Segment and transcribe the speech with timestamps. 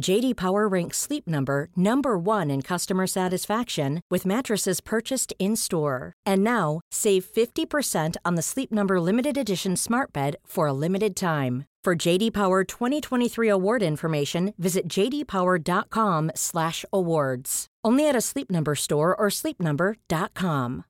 [0.00, 6.12] JD Power ranks Sleep Number number 1 in customer satisfaction with mattresses purchased in-store.
[6.24, 11.16] And now, save 50% on the Sleep Number limited edition Smart Bed for a limited
[11.16, 11.64] time.
[11.84, 17.66] For JD Power 2023 award information, visit jdpower.com/awards.
[17.84, 20.84] Only at a Sleep Number store or sleepnumber.com.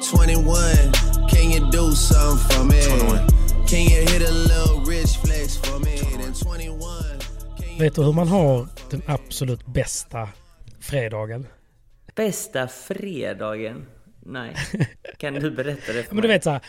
[0.00, 0.92] 21,
[1.28, 2.80] can you do something for me?
[2.82, 3.26] 21.
[3.66, 5.16] Can you hit a little rich
[7.78, 10.28] Vet du hur man har den absolut bästa
[10.80, 11.46] fredagen?
[12.14, 13.86] Bästa fredagen?
[14.20, 14.54] Nej.
[15.16, 16.60] Kan du berätta det för Men du vet så här,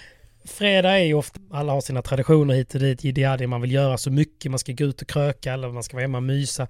[0.45, 3.97] fredag är ju ofta, alla har sina traditioner hit och dit, jiddi man vill göra
[3.97, 6.67] så mycket, man ska gå ut och kröka eller man ska vara hemma och mysa.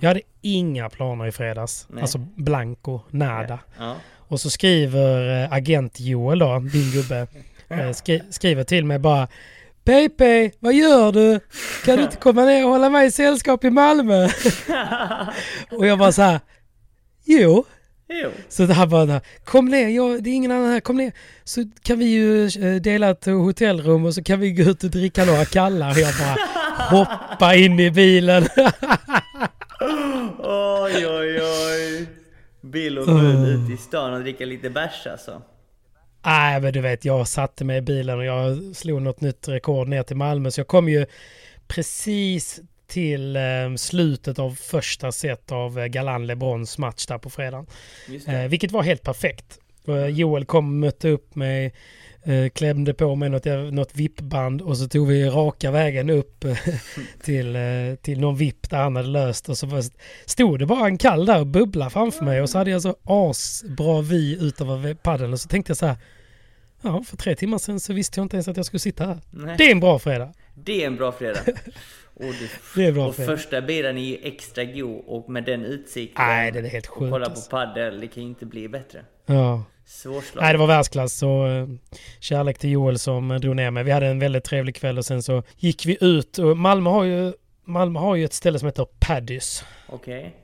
[0.00, 2.02] Jag hade inga planer i fredags, Nej.
[2.02, 3.58] alltså blanco, nada.
[3.78, 3.96] Ja.
[4.16, 7.26] Och så skriver eh, agent Joel då, din gubbe,
[7.68, 9.28] eh, skri skriver till mig bara
[9.84, 11.40] PP, vad gör du?
[11.84, 14.24] Kan du inte komma ner och hålla mig i sällskap i Malmö?
[15.70, 16.40] och jag bara så här,
[17.24, 17.64] jo.
[18.08, 18.30] Jo.
[18.48, 21.12] Så här bara, kom ner, jag, det är ingen annan här, kom ner.
[21.44, 24.90] Så kan vi ju eh, dela ett hotellrum och så kan vi gå ut och
[24.90, 25.90] dricka några kallar.
[25.90, 26.36] Och jag bara
[26.90, 28.44] hoppa in i bilen.
[30.38, 32.08] Oj, oj, oj.
[32.60, 35.42] Bill och Bull ute i stan och dricka lite bärs alltså.
[36.24, 39.88] Nej men du vet, jag satte mig i bilen och jag slog något nytt rekord
[39.88, 40.50] ner till Malmö.
[40.50, 41.06] Så jag kom ju
[41.66, 47.66] precis till eh, slutet av första set av eh, Galan Lebrons match där på fredagen.
[48.26, 49.58] Eh, vilket var helt perfekt.
[49.88, 51.74] Eh, Joel kom och mötte upp mig,
[52.24, 56.56] eh, klämde på mig något, något vippband och så tog vi raka vägen upp eh,
[57.22, 57.62] till, eh,
[58.02, 59.82] till någon vipp där han hade löst och så
[60.26, 62.96] stod det bara en kall där och bubblade framför mig och så hade jag så
[63.04, 65.96] asbra vy ut över paddeln och så tänkte jag så här
[66.84, 69.18] Ja, för tre timmar sedan så visste jag inte ens att jag skulle sitta här.
[69.30, 69.54] Nej.
[69.58, 70.32] Det är en bra fredag.
[70.54, 71.40] Det är en bra fredag.
[72.14, 73.36] Och, du, Det är bra och fredag.
[73.36, 76.24] första bilen är ju extra god och med den utsikten.
[76.26, 77.50] Nej, det är helt och sjukt, kolla alltså.
[77.50, 79.04] på paddel, det kan ju inte bli bättre.
[79.26, 79.64] Ja.
[79.92, 80.42] Svårslaget.
[80.42, 81.14] Nej, det var världsklass.
[81.14, 81.66] Så eh,
[82.20, 83.84] kärlek till Joel som eh, drog ner mig.
[83.84, 86.38] Vi hade en väldigt trevlig kväll och sen så gick vi ut.
[86.38, 87.32] Och Malmö har ju,
[87.64, 89.64] Malmö har ju ett ställe som heter Paddys.
[89.88, 90.36] Okej.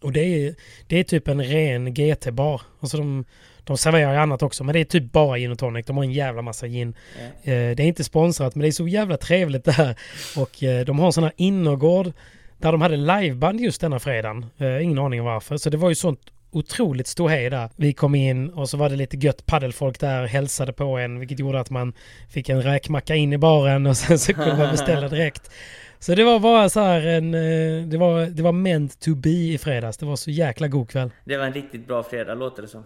[0.00, 0.54] Och det är,
[0.86, 2.62] det är typ en ren GT-bar.
[2.80, 3.24] Alltså de,
[3.64, 5.86] de serverar ju annat också, men det är typ bara gin och tonic.
[5.86, 6.94] De har en jävla massa gin.
[7.18, 9.98] Eh, det är inte sponsrat, men det är så jävla trevligt där.
[10.36, 12.12] Och eh, de har en sån här innergård
[12.58, 14.46] där de hade liveband just denna fredagen.
[14.82, 15.56] Ingen aning om varför.
[15.56, 16.20] Så det var ju sånt
[16.54, 17.70] otroligt ståhej där.
[17.76, 21.38] Vi kom in och så var det lite gött paddelfolk där, hälsade på en, vilket
[21.38, 21.92] gjorde att man
[22.30, 25.50] fick en räkmacka in i baren och sen så kunde man beställa direkt.
[25.98, 27.34] Så det var bara så här en...
[27.34, 29.96] eh, Det var, det var meant to be i fredags.
[29.96, 31.10] Det var så jäkla god kväll.
[31.24, 32.84] Det var en riktigt bra fredag, låter det som.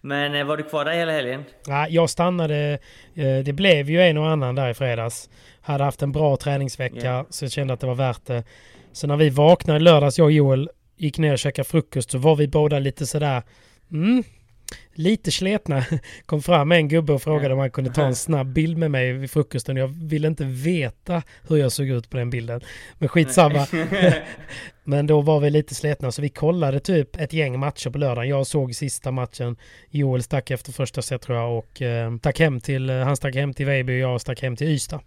[0.00, 1.44] Men eh, var du kvar där hela helgen?
[1.66, 2.78] Ja, jag stannade.
[3.14, 5.30] eh, Det blev ju en och annan där i fredags.
[5.60, 7.26] Hade haft en bra träningsvecka Ja.
[7.30, 8.44] så jag kände att det var värt det.
[8.92, 12.36] Så när vi vaknade lördags, jag och Joel, gick ner och käkade frukost så var
[12.36, 13.42] vi båda lite sådär...
[13.92, 14.24] Mm,
[14.94, 15.84] lite sletna.
[16.26, 19.12] Kom fram en gubbe och frågade om han kunde ta en snabb bild med mig
[19.12, 19.76] vid frukosten.
[19.76, 22.60] Jag ville inte veta hur jag såg ut på den bilden.
[22.98, 23.66] Men skitsamma.
[24.84, 28.28] Men då var vi lite sletna så vi kollade typ ett gäng matcher på lördagen.
[28.28, 29.56] Jag såg sista matchen.
[29.90, 33.34] Joel stack efter första set tror jag och eh, stack hem till, eh, han stack
[33.34, 35.00] hem till Vejby och jag stack hem till Ystad.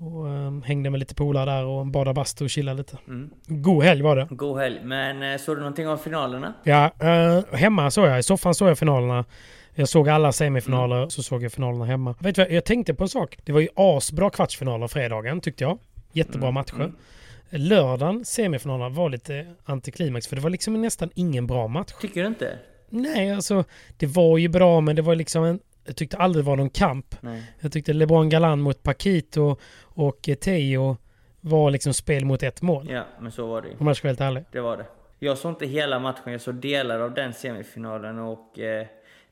[0.00, 2.96] Och eh, hängde med lite polare där och badade bastu och chillade lite.
[3.08, 3.30] Mm.
[3.46, 4.26] God helg var det.
[4.30, 4.80] God helg.
[4.84, 6.54] Men eh, såg du någonting av finalerna?
[6.64, 8.18] Ja, eh, hemma såg jag.
[8.18, 9.24] I soffan såg jag finalerna.
[9.74, 12.14] Jag såg alla semifinaler, så såg jag finalerna hemma.
[12.18, 13.38] Vet du vad, jag tänkte på en sak.
[13.44, 15.78] Det var ju asbra kvartsfinaler fredagen, tyckte jag.
[16.12, 16.92] Jättebra matcher.
[17.50, 20.26] Lördagen, semifinalerna, var lite antiklimax.
[20.28, 21.92] För det var liksom nästan ingen bra match.
[22.00, 22.58] Tycker du inte?
[22.88, 23.64] Nej, alltså
[23.96, 25.60] det var ju bra men det var liksom en...
[25.88, 27.16] Jag tyckte aldrig det var någon kamp.
[27.20, 27.52] Nej.
[27.60, 30.96] Jag tyckte LeBron Galan mot Paquito och Teo
[31.40, 32.90] var liksom spel mot ett mål.
[32.90, 33.74] Ja, men så var det ju.
[33.78, 34.44] Om jag ska vara helt ärlig.
[34.52, 34.86] Det var det.
[35.18, 38.86] Jag såg inte hela matchen, jag såg delar av den semifinalen och eh,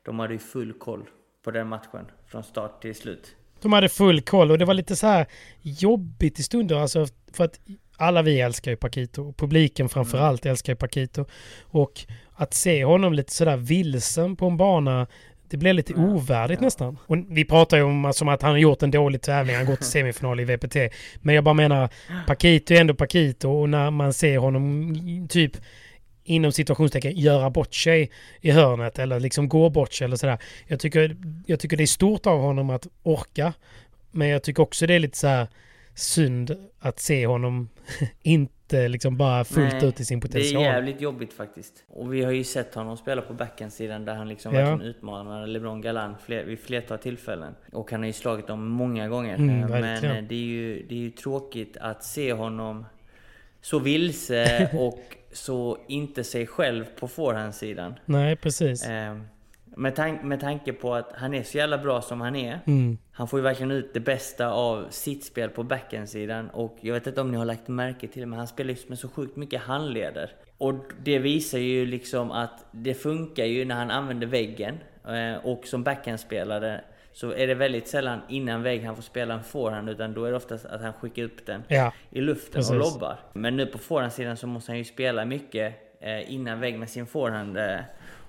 [0.05, 1.09] de hade ju full koll
[1.43, 3.35] på den matchen från start till slut.
[3.61, 5.25] De hade full koll och det var lite så här
[5.61, 6.75] jobbigt i stunder.
[6.75, 7.59] Alltså för att
[7.97, 9.33] alla vi älskar ju Paquito.
[9.33, 10.51] Publiken framförallt mm.
[10.51, 11.25] älskar ju Paquito.
[11.61, 15.07] Och att se honom lite sådär vilsen på en bana
[15.49, 16.65] det blir lite ovärdigt ja.
[16.65, 16.97] nästan.
[17.07, 19.55] Och vi pratar ju om som att han har gjort en dålig tävling.
[19.55, 20.75] Han gått till semifinal i VPT.
[21.21, 21.89] Men jag bara menar,
[22.27, 23.49] Paquito är ändå Paquito.
[23.49, 25.51] Och när man ser honom typ
[26.23, 28.11] inom situationstecken göra bort sig
[28.41, 30.37] i hörnet eller liksom gå bort sig eller sådär.
[30.67, 31.15] Jag tycker,
[31.45, 33.53] jag tycker det är stort av honom att orka.
[34.11, 35.47] Men jag tycker också det är lite så här
[35.97, 37.69] synd att se honom
[38.23, 40.63] inte liksom bara fullt Nej, ut i sin potential.
[40.63, 41.83] Det är jävligt jobbigt faktiskt.
[41.87, 44.61] Och vi har ju sett honom spela på backhandsidan där han liksom ja.
[44.61, 47.55] verkligen utmanar LeBron Galan fler, vid flertal tillfällen.
[47.71, 49.35] Och han har ju slagit dem många gånger.
[49.35, 52.85] Mm, Men det är, ju, det är ju tråkigt att se honom
[53.61, 54.99] så vilse och
[55.31, 57.93] så inte sig själv på forehandsidan.
[58.05, 58.85] Nej, precis.
[58.85, 59.17] Eh,
[59.77, 62.59] med, tank, med tanke på att han är så jävla bra som han är.
[62.65, 62.97] Mm.
[63.11, 66.49] Han får ju verkligen ut det bästa av sitt spel på backhandsidan.
[66.49, 68.77] Och jag vet inte om ni har lagt märke till det, men han spelar ju
[68.87, 70.31] med så sjukt mycket handleder.
[70.57, 74.77] Och det visar ju liksom att det funkar ju när han använder väggen.
[75.07, 76.81] Eh, och som backhandspelare
[77.13, 80.31] så är det väldigt sällan innan vägg han får spela en forehand utan då är
[80.31, 82.71] det oftast att han skickar upp den ja, i luften precis.
[82.71, 83.19] och lobbar.
[83.33, 87.05] Men nu på forehandsidan så måste han ju spela mycket eh, innan vägg med sin
[87.05, 87.57] forehand.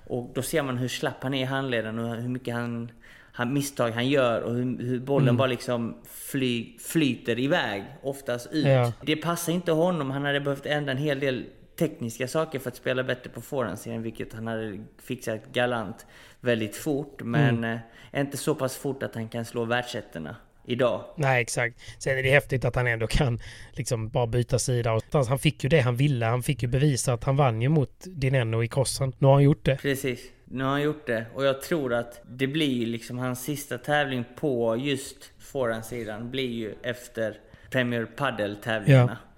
[0.09, 2.91] Och då ser man hur slapp han är i handleden och hur mycket han,
[3.31, 5.37] han misstag han gör och hur, hur bollen mm.
[5.37, 8.65] bara liksom fly, flyter iväg, oftast ut.
[8.65, 8.93] Ja.
[9.01, 11.45] Det passar inte honom, han hade behövt ändra en hel del
[11.79, 16.05] tekniska saker för att spela bättre på forehandsidan, vilket han hade fixat galant
[16.39, 17.21] väldigt fort.
[17.23, 17.79] Men mm.
[18.13, 20.35] eh, inte så pass fort att han kan slå världsettorna
[20.69, 21.03] idag.
[21.15, 21.79] Nej, exakt.
[21.97, 23.39] Sen är det häftigt att han ändå kan
[23.71, 24.99] liksom bara byta sida.
[25.11, 26.25] Han fick ju det han ville.
[26.25, 29.13] Han fick ju bevisa att han vann ju mot Dineno i crossen.
[29.17, 29.75] Nu har han gjort det.
[29.75, 30.19] Precis.
[30.45, 31.25] Nu har han gjort det.
[31.33, 36.75] Och jag tror att det blir liksom hans sista tävling på just forehandsidan blir ju
[36.83, 37.37] efter
[37.69, 39.17] Premier Padel-tävlingarna.
[39.21, 39.29] Ja.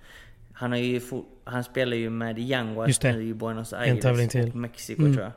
[0.54, 1.01] Han, har ju,
[1.44, 4.50] han spelar ju med Young nu i Buenos Aires en tävling till.
[4.50, 5.13] och Mexiko mm.
[5.13, 5.33] tror jag.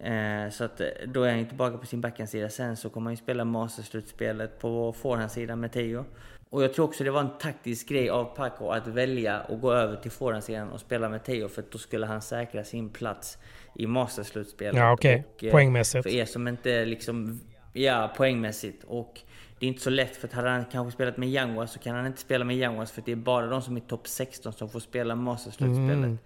[0.00, 2.48] Eh, så att eh, då är han ju tillbaka på sin backhandsida.
[2.48, 6.04] Sen så kommer han ju spela masterslutspelet på forehandsidan med Teo.
[6.50, 9.72] Och jag tror också det var en taktisk grej av Paco att välja att gå
[9.72, 11.48] över till forehandsidan och spela med Teo.
[11.48, 13.38] För då skulle han säkra sin plats
[13.74, 14.76] i masterslutspelet.
[14.76, 15.50] Ja okej, okay.
[15.50, 16.02] poängmässigt.
[16.02, 17.40] För er som inte liksom...
[17.72, 18.84] Ja, poängmässigt.
[18.84, 19.20] Och
[19.58, 21.96] det är inte så lätt för att hade han kanske spelat med Young så kan
[21.96, 24.68] han inte spela med Young för det är bara de som är topp 16 som
[24.68, 25.94] får spela masterslutspelet.
[25.94, 26.18] Mm.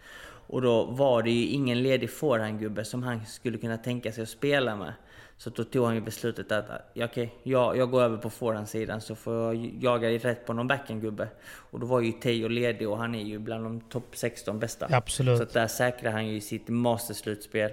[0.48, 4.28] Och då var det ju ingen ledig forehandgubbe som han skulle kunna tänka sig att
[4.28, 4.92] spela med.
[5.38, 6.64] Så då tog han ju beslutet att
[6.96, 11.28] okej, jag, jag går över på forehandsidan så får jag jaga rätt på någon backhandgubbe.
[11.70, 14.88] Och då var ju Teo ledig och han är ju bland de topp 16 bästa.
[14.90, 15.38] Absolut.
[15.38, 17.72] Så där säkrar han ju sitt masterslutspel.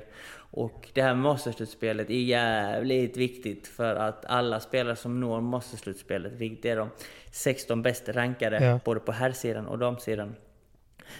[0.56, 6.66] Och det här masterslutspelet är jävligt viktigt för att alla spelare som når masterslutspelet, vilket
[6.66, 6.90] är de
[7.32, 8.80] 16 bäst rankade, ja.
[8.86, 10.36] både på herrsidan och damsidan,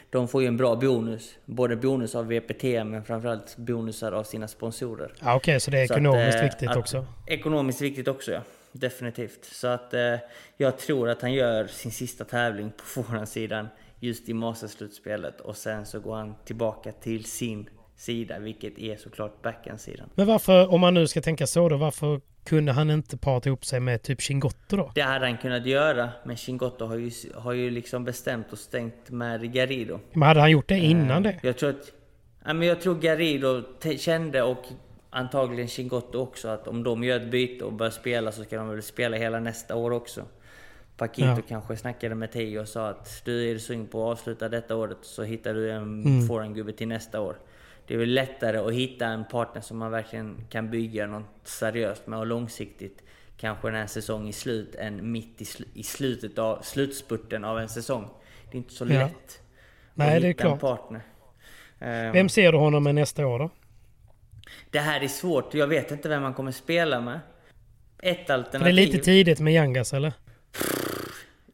[0.10, 1.36] de får ju en bra bonus.
[1.46, 5.14] Både bonus av VPT men framförallt bonusar av sina sponsorer.
[5.20, 7.06] Ja, Okej, okay, så det är ekonomiskt att, eh, viktigt att, också?
[7.28, 8.42] Ekonomiskt viktigt också ja.
[8.72, 9.46] Definitivt.
[9.46, 10.16] Så att eh,
[10.58, 13.68] jag tror att han gör sin sista tävling på forehandsidan
[14.00, 19.42] just i Masters-slutspelet och sen så går han tillbaka till sin sida, vilket är såklart
[19.42, 20.10] backhandsidan.
[20.16, 23.66] Men varför, om man nu ska tänka så då, varför kunde han inte parta ihop
[23.66, 24.92] sig med typ Chingotto då?
[24.96, 29.10] Det hade han kunnat göra, men Chingotto har ju, har ju liksom bestämt och stängt
[29.10, 30.00] med Garrido.
[30.14, 31.40] Men hade han gjort det innan det?
[31.42, 31.92] Jag tror att...
[32.46, 33.64] Ja, men jag tror Garrido
[33.98, 34.64] kände och
[35.10, 38.70] antagligen Chingotto också att om de gör ett byte och börjar spela så ska de
[38.70, 40.26] väl spela hela nästa år också.
[40.98, 41.42] Paquito ja.
[41.48, 44.98] kanske snackade med Teo och sa att du är sugen på att avsluta detta året
[45.02, 46.28] så hittar du en mm.
[46.28, 47.36] forehandgubbe till nästa år
[47.88, 52.08] det är väl lättare att hitta en partner som man verkligen kan bygga något seriöst
[52.08, 53.02] med och långsiktigt.
[53.38, 57.60] Kanske när en säsong är slut än mitt i, sl i slutet av slutspurten av
[57.60, 58.08] en säsong.
[58.52, 58.90] Det är inte så ja.
[58.90, 59.42] lätt
[59.94, 60.54] Nej, att det är hitta klart.
[60.54, 61.02] en partner.
[61.80, 62.30] Vem ehm.
[62.30, 63.50] ser du honom med nästa år då?
[64.70, 65.54] Det här är svårt.
[65.54, 67.20] Jag vet inte vem man kommer spela med.
[68.02, 68.60] Ett alternativ...
[68.60, 70.14] För det är lite tidigt med Yangas eller?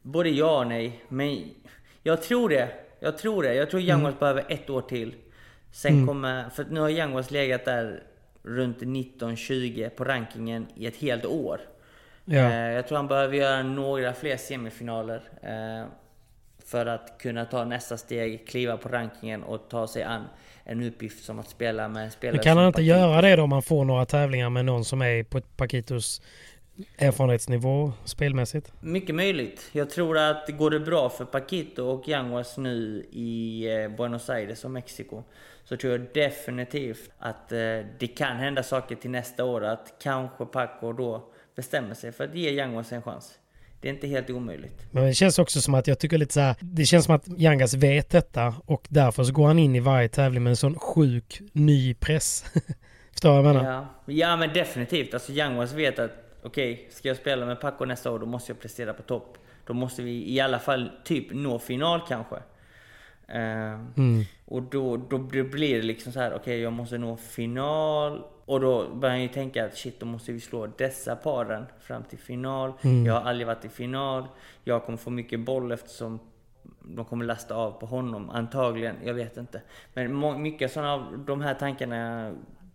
[0.02, 1.04] Både ja och nej.
[1.08, 1.50] Men
[2.02, 2.68] jag tror det.
[3.00, 3.54] Jag tror det.
[3.54, 4.18] Jag tror Yangas mm.
[4.18, 5.14] behöver ett år till.
[5.72, 6.06] Sen mm.
[6.06, 8.02] kommer, för nu har Youngwas legat där
[8.42, 11.60] runt 19-20 på rankingen i ett helt år.
[12.24, 12.38] Ja.
[12.38, 15.86] Eh, jag tror han behöver göra några fler semifinaler eh,
[16.66, 20.22] för att kunna ta nästa steg, kliva på rankingen och ta sig an
[20.64, 22.96] en uppgift som att spela med spelare Men kan han inte Paquito.
[22.96, 26.22] göra det då om man får några tävlingar med någon som är på ett Paquitos
[26.98, 28.72] erfarenhetsnivå spelmässigt?
[28.80, 29.68] Mycket möjligt.
[29.72, 34.64] Jag tror att går det bra för Paquito och Yanguas nu i eh, Buenos Aires
[34.64, 35.22] och Mexiko
[35.64, 37.58] så tror jag definitivt att eh,
[37.98, 39.64] det kan hända saker till nästa år.
[39.64, 43.38] Att kanske Paco då bestämmer sig för att ge Yanguas en chans.
[43.80, 44.86] Det är inte helt omöjligt.
[44.90, 46.56] Men det känns också som att jag tycker lite så här.
[46.60, 50.08] Det känns som att Yangas vet detta och därför så går han in i varje
[50.08, 52.44] tävling med en sån sjuk ny press.
[53.12, 53.72] Förstår du vad jag menar?
[53.72, 55.14] Ja, ja men definitivt.
[55.14, 58.60] Alltså Yanguas vet att okej, ska jag spela med Paco nästa år då måste jag
[58.60, 59.38] prestera på topp.
[59.66, 62.36] Då måste vi i alla fall typ nå final kanske.
[63.28, 64.24] Eh, Mm.
[64.44, 68.24] Och då, då blir det liksom så här, okej jag måste nå final.
[68.44, 72.02] Och då börjar han ju tänka att shit, då måste vi slå dessa paren fram
[72.04, 72.72] till final.
[72.82, 73.06] Mm.
[73.06, 74.26] Jag har aldrig varit i final.
[74.64, 76.18] Jag kommer få mycket boll eftersom
[76.80, 78.96] de kommer lasta av på honom, antagligen.
[79.04, 79.62] Jag vet inte.
[79.94, 82.32] Men mycket sådana av de här tankarna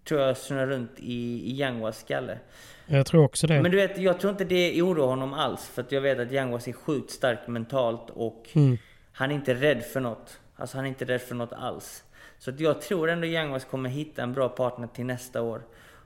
[0.08, 1.14] tror jag snurrar runt i,
[1.52, 2.40] i Yanguas skalle.
[2.86, 3.62] Jag tror också det.
[3.62, 5.68] Men du vet, jag tror inte det oroar honom alls.
[5.68, 8.78] För att jag vet att Yanguas är sjukt stark mentalt och Mm.
[9.12, 10.40] han är inte rädd för något.
[10.56, 12.04] Alltså han är inte rädd för något alls.
[12.40, 15.62] Så att jag tror ändå Yanguas kommer hitta en bra partner till nästa år.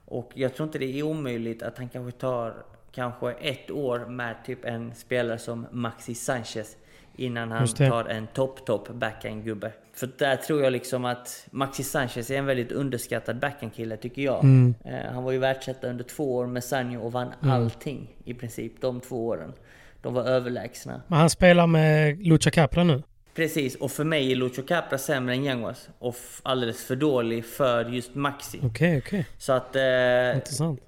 [0.05, 2.53] Och jag tror inte det är omöjligt att han kanske tar
[2.91, 6.77] kanske ett år med typ en spelare som Maxi Sanchez.
[7.15, 9.71] Innan han tar en topp-topp backhand-gubbe.
[9.93, 14.43] För där tror jag liksom att Maxi Sanchez är en väldigt underskattad backhand-kille tycker jag.
[14.43, 14.75] Mm.
[14.85, 18.81] Eh, han var ju världsetta under två år med Sanjo och vann allting i princip
[18.81, 19.53] de två åren.
[20.01, 21.01] De var överlägsna.
[21.07, 23.03] Men han spelar med Lucha Capra nu.
[23.35, 25.89] Precis, och för mig är Lucho Capra sämre än Yanguas.
[25.99, 28.59] Och alldeles för dålig för just Maxi.
[28.63, 29.25] Okej, okej.
[29.37, 29.75] Så att...
[29.75, 30.79] Eh, Intressant.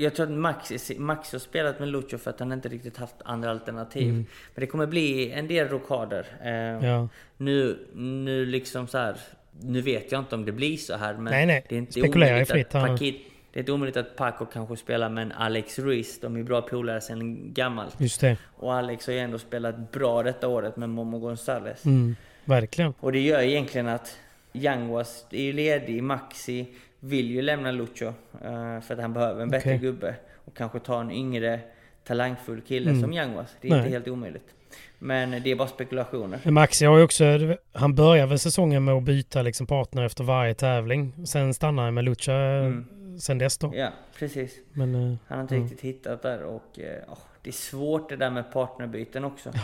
[0.00, 3.14] Jag tror att Maxi, Maxi har spelat med Lucho för att han inte riktigt haft
[3.24, 4.08] andra alternativ.
[4.08, 4.26] Mm.
[4.54, 6.26] Men det kommer bli en del rockader.
[6.44, 7.08] Eh, Ja.
[7.36, 9.16] Nu, nu liksom så här.
[9.62, 11.14] Nu vet jag inte om det blir så här.
[11.14, 11.64] Men Nej, nej.
[11.68, 12.86] Det är inte Spekulera fritt att.
[12.86, 16.20] Paquit, Det är inte omöjligt att Paco kanske spelar med en Alex Ruiz.
[16.20, 18.00] De är bra polare sedan gammalt.
[18.00, 18.36] Just det.
[18.56, 21.84] Och Alex har ju ändå spelat bra detta året med Momo Gonzales.
[21.84, 22.16] Mm.
[22.44, 22.94] Verkligen.
[23.00, 24.18] Och det gör egentligen att
[24.52, 26.66] Yanguas är ju ledig, Maxi
[27.00, 29.78] vill ju lämna Lucho eh, för att han behöver en bättre Okej.
[29.78, 30.14] gubbe.
[30.44, 31.60] Och kanske ta en yngre
[32.04, 33.02] talangfull kille Mm.
[33.02, 33.56] som Yanguas.
[33.60, 33.78] Det är Nej.
[33.78, 34.54] inte helt omöjligt.
[34.98, 36.50] Men det är bara spekulationer.
[36.50, 37.24] Maxi har ju också,
[37.72, 41.26] han börjar väl säsongen med att byta liksom partner efter varje tävling.
[41.26, 42.86] Sen stannar han med Lucha Mm.
[43.20, 43.72] sen dess då.
[43.74, 43.88] Ja,
[44.18, 44.54] precis.
[44.72, 45.62] Men, eh, Han har inte ja.
[45.62, 49.48] riktigt hittat där och eh, åh, det är svårt det där med partnerbyten också.
[49.48, 49.54] Eh,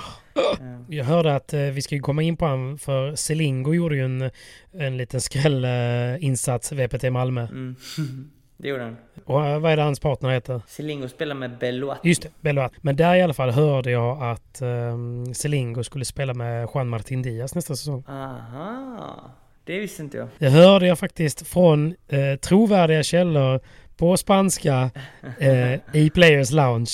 [0.88, 4.30] Jag hörde att eh, vi ju komma in på han för Selingo gjorde ju en,
[4.72, 7.42] en liten skrällinsats VPT Malmö.
[7.42, 7.76] Mm.
[8.56, 8.96] det gjorde han.
[9.24, 10.62] Och eh, vad är det hans partner heter?
[10.66, 12.08] Selingo spelar med Beloati.
[12.08, 12.72] Just det, Beloat.
[12.80, 17.22] Men där i alla fall hörde jag att um, Selingo skulle spela med Juan Martin
[17.22, 18.04] Diaz nästa säsong.
[18.08, 19.30] Aha,
[19.64, 20.28] det visste inte jag.
[20.38, 23.60] Det hörde jag faktiskt från eh, trovärdiga källor
[23.96, 24.90] på spanska
[25.38, 26.90] eh, i Players Lounge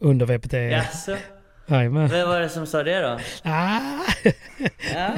[0.00, 0.54] under VPT.
[0.54, 1.08] Yes.
[1.68, 2.08] Jajamän.
[2.08, 3.18] Vem var det som sa det då?
[3.42, 3.80] Ah,
[4.96, 5.10] Ah,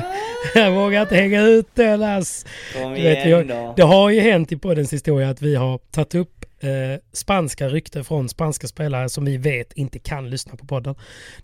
[0.54, 2.46] jag vågar inte hänga ut den ass.
[2.74, 3.54] kom Du vet, då.
[3.54, 6.68] har, det har ju hänt i poddens historia att vi har tagit upp eh,
[7.12, 10.94] spanska rykten från spanska spelare som vi vet inte kan lyssna på podden.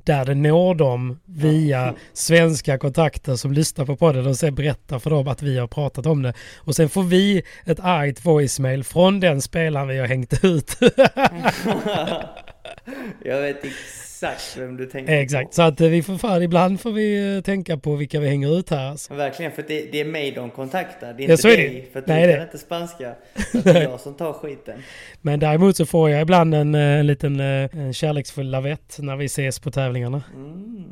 [0.05, 5.11] Där det når dem via svenska kontakter som lyssnar på podden och sen berättar för
[5.11, 6.35] dem att vi har pratat om det.
[6.57, 10.77] Och sen får vi ett argt voicemail från den spelaren vi har hängt ut.
[13.25, 16.93] Jag vet exakt vem du tänker Exakt, så att eh, vi får fan, ibland får
[16.93, 18.91] vi eh, tänka på vilka vi hänger ut här.
[18.91, 19.09] Alltså.
[19.09, 19.15] på.
[19.15, 21.15] Verkligen, för det, det är mig de kontaktar.
[21.15, 21.57] Det är Ja, inte det.
[21.57, 23.15] dig, för att Nej, du det- kan inte spanska.
[23.53, 24.83] Så det är jag som tar skiten.
[25.21, 29.25] Men däremot så får jag ibland en, eh, en liten en kärleksfull lavett när vi
[29.25, 30.23] ses på tävlingarna.
[30.35, 30.85] Mm.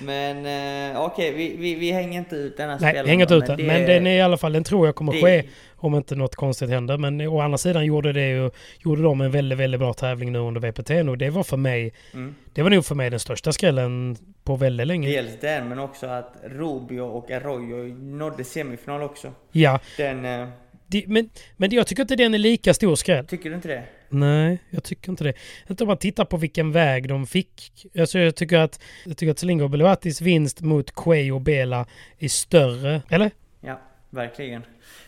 [0.00, 0.46] Men
[0.94, 2.96] eh, okej, vi, vi, vi hänger inte ut denna Nej, spelaren.
[2.96, 3.66] jag hänger inte ut den.
[3.66, 6.34] Men den är i alla fall, den tror jag kommer det- ske om inte något
[6.36, 6.98] konstigt händer.
[6.98, 10.38] Men å andra sidan gjorde det ju, gjorde de en väldigt, väldigt bra tävling nu
[10.38, 12.34] under VPT och det var för mig, Mm.
[12.54, 15.08] det var nog för mig den största skrällen på väldigt länge.
[15.08, 19.32] Dels den, men också att Rubio och Arroyo nådde semifinal också.
[19.52, 20.24] Ja, Den...
[20.24, 20.48] Eh,
[20.88, 23.26] det, men, men jag tycker inte den är lika stor skräll.
[23.26, 23.82] tycker du inte det?
[24.08, 25.32] Nej, jag tycker inte det.
[25.70, 27.86] Inte om man tittar på vilken väg de fick.
[27.98, 31.86] Alltså jag tycker att, jag tycker att Selingo Beloatis vinst mot Quay och Bela
[32.18, 33.02] är större.
[33.08, 33.30] Eller?
[33.60, 34.62] Ja, verkligen.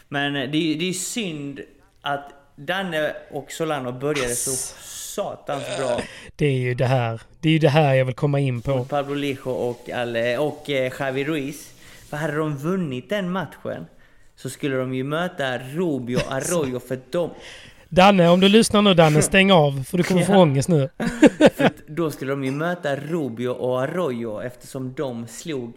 [0.09, 1.61] Men eh, det är det är synd
[2.01, 4.51] att Danne och Solano började så
[5.15, 6.01] satans bra.
[6.37, 7.21] Det är ju det här.
[7.41, 8.77] Det är ju det här jag vill komma in på.
[8.77, 11.75] Mot Pablo Lijo och, Ale, och eh, Javi Ruiz.
[12.09, 13.87] För hade de vunnit den matchen
[14.37, 17.31] så skulle de ju möta Rubio Arroyo för de...
[17.91, 20.89] Danne, om du lyssnar nu Danne, stäng av för du kommer få ångest nu.
[21.55, 25.73] För då skulle de ju möta Rubio och Arroyo eftersom de slog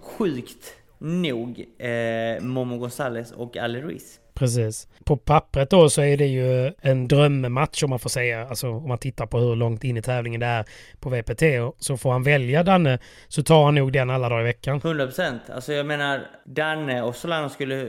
[0.00, 4.20] sjukt nog eh, Momo Gonzales och Ale Ruiz.
[4.34, 4.88] Precis.
[5.04, 8.46] På pappret då så är det ju en drömmatch om man får säga.
[8.48, 10.64] Alltså om man tittar på hur långt in i tävlingen det är
[11.00, 11.42] på VPT.
[11.78, 12.98] Så får han välja Danne
[13.28, 14.80] så tar han nog den alla dagar i veckan.
[14.80, 15.38] 100%.
[15.54, 17.88] Alltså jag menar, Danne och Solano skulle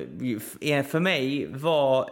[0.89, 2.07] för mig vara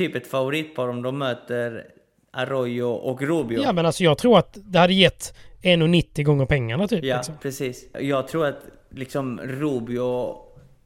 [0.00, 1.84] typ ett favoritpar om de möter
[2.32, 3.62] Arroyo och Rubio.
[3.62, 7.04] Ja men alltså jag tror att det hade gett 1,90 gånger pengarna typ.
[7.04, 7.34] Ja, Liksom.
[7.42, 7.86] precis.
[8.00, 10.34] Jag tror att liksom Rubio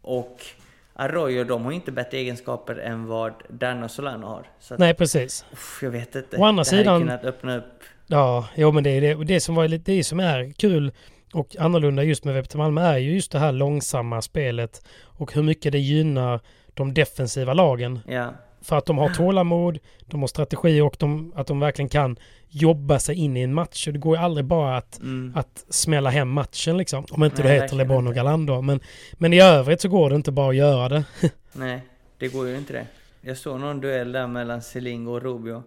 [0.02, 0.40] och
[0.94, 4.46] Arroyo, de har inte bättre egenskaper än vad Danne och Solano har.
[4.60, 5.44] Så Nej precis.
[5.52, 6.36] uff, jag vet inte.
[6.36, 7.82] Å andra det sidan- kunnat öppna upp...
[8.06, 10.92] Ja, jo men det är det, det som var lite, det som är kul
[11.34, 15.42] och annorlunda just med VPT Malmö är ju just det här långsamma spelet och hur
[15.42, 16.40] mycket det gynnar
[16.74, 18.00] de defensiva lagen.
[18.08, 18.32] Ja,
[18.64, 22.16] För att de har tålamod, de har strategi och de, att de verkligen kan
[22.48, 23.86] jobba sig in i en match.
[23.86, 25.32] Och det går ju aldrig bara att, mm.
[25.36, 27.06] att smälla hem matchen liksom.
[27.10, 28.14] Om inte Nej, du heter LeBron och.
[28.14, 28.62] Galan då.
[28.62, 28.80] Men,
[29.12, 31.04] men i övrigt så går det inte bara att göra det.
[31.52, 31.80] nej,
[32.18, 32.86] det går ju inte det.
[33.20, 35.62] Jag såg någon duell där mellan Selingo och Rubio.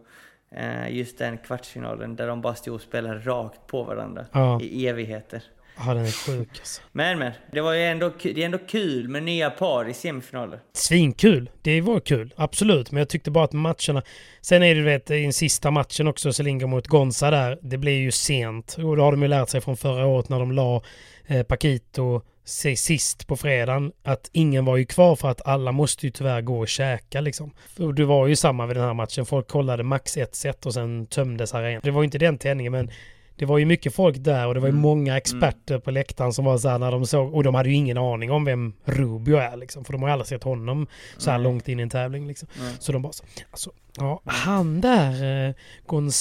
[0.52, 4.62] Eh, just den kvartsfinalen där de bara stod och spelade rakt på varandra Ja.
[4.62, 5.44] i evigheter.
[5.86, 6.82] Ja, den är sjuk alltså.
[6.92, 10.60] Men men, det var ju ändå, det är ändå kul med nya par i semifinaler.
[10.74, 11.50] Svinkul.
[11.62, 12.34] Det var kul.
[12.38, 12.92] Absolut.
[12.92, 14.02] Men jag tyckte bara att matcherna...
[14.42, 17.60] Sen är det du vet i den sista matchen också, Selinga mot Gonza där.
[17.62, 18.76] Det blir ju sent.
[18.78, 20.82] Och då har de ju lärt sig från förra året när de la
[21.28, 23.92] eh, Paquito sig sist på fredagen.
[24.04, 27.54] Att ingen var ju kvar för att alla måste ju tyvärr gå och käka liksom.
[27.80, 29.26] Och det var ju samma vid den här matchen.
[29.26, 31.82] Folk kollade max ett set och sen tömdes arenan.
[31.84, 32.92] Det var ju inte den tändningen men
[33.38, 34.82] det var ju mycket folk där och det var ju Mm.
[34.82, 37.76] många experter på läktaren som var så här när de såg, och de hade ju
[37.76, 41.32] ingen aning om vem Rubio är liksom, för de har ju aldrig sett honom så
[41.32, 41.44] här Nej.
[41.44, 42.48] långt in i en tävling liksom.
[42.80, 45.54] Så de bara så, alltså, ja, han där, eh,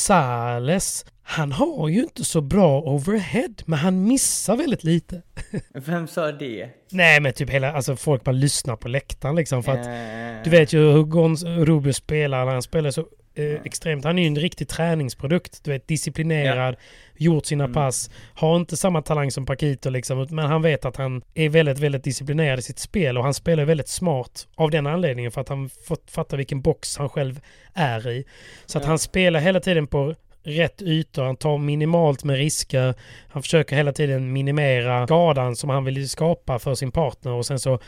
[0.00, 5.22] Gonzales, han har ju inte så bra overhead, men han missar väldigt lite.
[5.74, 6.68] Vem sa det?
[6.90, 10.50] Nej men typ hela, alltså folk bara lyssnar på läktaren liksom för att Eh, du
[10.50, 14.04] vet ju hur Gonz- Rubio spelar när han spelar så eh, extremt.
[14.04, 15.64] Han är ju en riktig träningsprodukt.
[15.64, 16.76] Du vet, disciplinerad,
[17.16, 17.74] gjort sina Mm.
[17.74, 18.10] pass.
[18.34, 22.04] Har inte samma talang som Paquito liksom, men han vet att han är väldigt, väldigt
[22.04, 25.68] disciplinerad i sitt spel och han spelar väldigt smart av den anledningen för att han
[25.88, 27.40] fått fatta vilken box han själv
[27.74, 28.24] är i.
[28.66, 28.88] Så att Ja.
[28.88, 30.14] han spelar hela tiden på
[30.46, 32.94] rätt ytor, han tar minimalt med risker.
[33.28, 37.58] Han försöker hela tiden minimera skadan som han vill skapa för sin partner och sen
[37.58, 37.78] så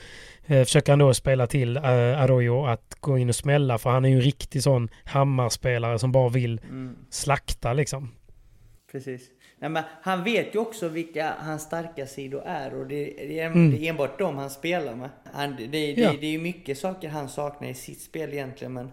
[0.47, 1.83] eh, försöker han då spela till eh,
[2.23, 6.12] Arroyo att gå in och smälla för han är ju en riktig sån hammarspelare som
[6.12, 8.14] bara vill mm, slakta liksom.
[8.92, 9.23] precis.
[9.61, 13.47] Nej, men han vet ju också vilka hans starka sidor är och det, det, är,
[13.47, 13.79] Mm.
[13.83, 15.11] enbart dem han spelar med.
[15.33, 16.12] Han, det, det, Ja.
[16.21, 18.90] det är ju mycket saker han saknar i sitt spel egentligen men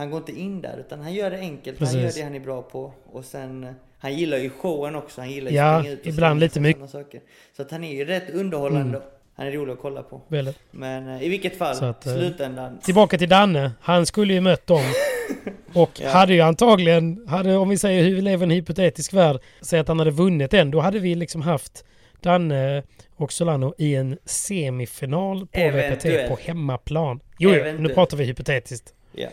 [0.00, 1.78] han går inte in där utan han gör det enkelt.
[1.78, 2.02] Han Precis.
[2.16, 5.20] gör det han är bra på och sen han gillar ju showen också.
[5.20, 6.76] Han gillar ju Ja, springa ut och ibland lite mycket.
[6.76, 6.88] Mm.
[6.88, 7.20] saker.
[7.56, 9.00] Så att han är ju rätt underhållande.
[9.34, 10.20] Han är rolig att kolla på.
[10.28, 10.58] Väldigt.
[10.70, 12.78] Men eh, i vilket fall, Så att, eh, slutändan.
[12.78, 13.72] Tillbaka till Danne.
[13.80, 14.82] Han skulle ju mött dem.
[15.74, 16.08] Och Ja.
[16.10, 19.80] hade ju antagligen, hade, om vi säger hur vi lever i en hypotetisk värld, säg
[19.80, 21.84] att han hade vunnit den, då hade vi liksom haft
[22.20, 22.82] Danne
[23.16, 26.28] och Solano i en semifinal på VPT Eventuellt.
[26.28, 27.20] på hemmaplan.
[27.38, 28.94] Jo, jo, nu pratar vi hypotetiskt.
[29.12, 29.28] Ja.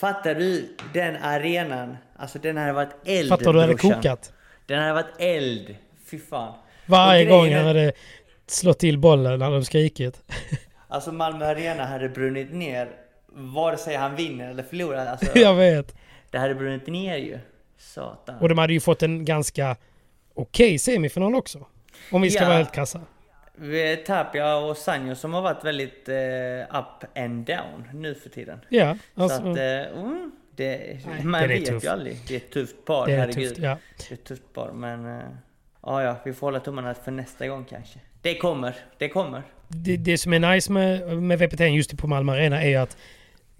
[0.00, 1.96] Fattar du den arenan?
[2.16, 4.32] Alltså den hade varit eld Fattar du det hade kokat?
[4.66, 5.76] Den hade varit eld.
[6.10, 6.54] Fy fan.
[6.86, 7.92] Varje gång han hade
[8.46, 10.22] slått till bollen när de skrikit.
[10.88, 12.88] Alltså Malmö Arena hade brunnit ner
[13.28, 15.06] vare sig han vinner eller förlorar.
[15.06, 15.94] Alltså, Jag vet.
[16.30, 17.38] Det hade brunnit ner ju.
[17.78, 18.38] Satan.
[18.38, 19.76] Och de hade ju fått en ganska
[20.34, 21.66] okej semifinal också.
[22.12, 22.46] Om vi ska Ja.
[22.48, 23.00] vara helt krassa.
[24.06, 28.60] Tapia och Sanjo som har varit väldigt eh, up and down nu för tiden.
[28.68, 31.84] Ja, Så alltså, att, eh, mm, det, Nej, man är vet tuff.
[31.84, 32.18] ju aldrig.
[32.28, 33.48] Det är ett tufft par, det är herregud.
[33.48, 33.60] tufft.
[33.60, 33.78] Ja.
[33.98, 35.06] Det är ett tufft par, men...
[35.16, 35.22] eh,
[35.88, 37.98] Ja, ja, vi får hålla tummarna för nästa gång kanske.
[38.22, 39.42] Det kommer, det kommer.
[39.68, 42.96] det, det som är nice med, med VPT just på Malmö Arena är att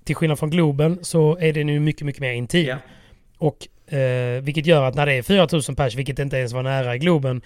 [0.05, 2.67] till skillnad från Globen så är det nu mycket, mycket mer intim.
[2.67, 2.77] Ja.
[3.39, 6.95] Och eh, vilket gör att när det är 4000 pers, vilket inte ens var nära
[6.95, 7.43] i Globen,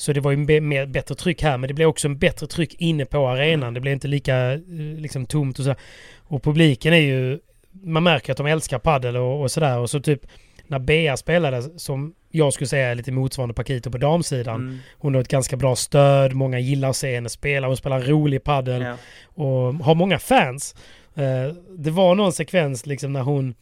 [0.00, 2.74] så det var ju mer, bättre tryck här, men det blev också en bättre tryck
[2.74, 3.74] inne på arenan.
[3.74, 4.60] Det blev inte lika eh,
[4.98, 5.74] liksom tomt och så.
[6.18, 7.38] Och publiken är ju,
[7.82, 9.78] man märker att de älskar paddel och, och sådär.
[9.78, 10.20] Och så typ
[10.66, 14.60] när Bea spelade, som jag skulle säga är lite motsvarande Paquito på damsidan.
[14.60, 18.00] Mm, Hon har ett ganska bra stöd, många gillar att se henne spela, hon spelar
[18.00, 18.96] rolig paddel ja.
[19.44, 20.74] och har många fans.
[21.14, 23.54] Eh, det var någon sekvens liksom när hon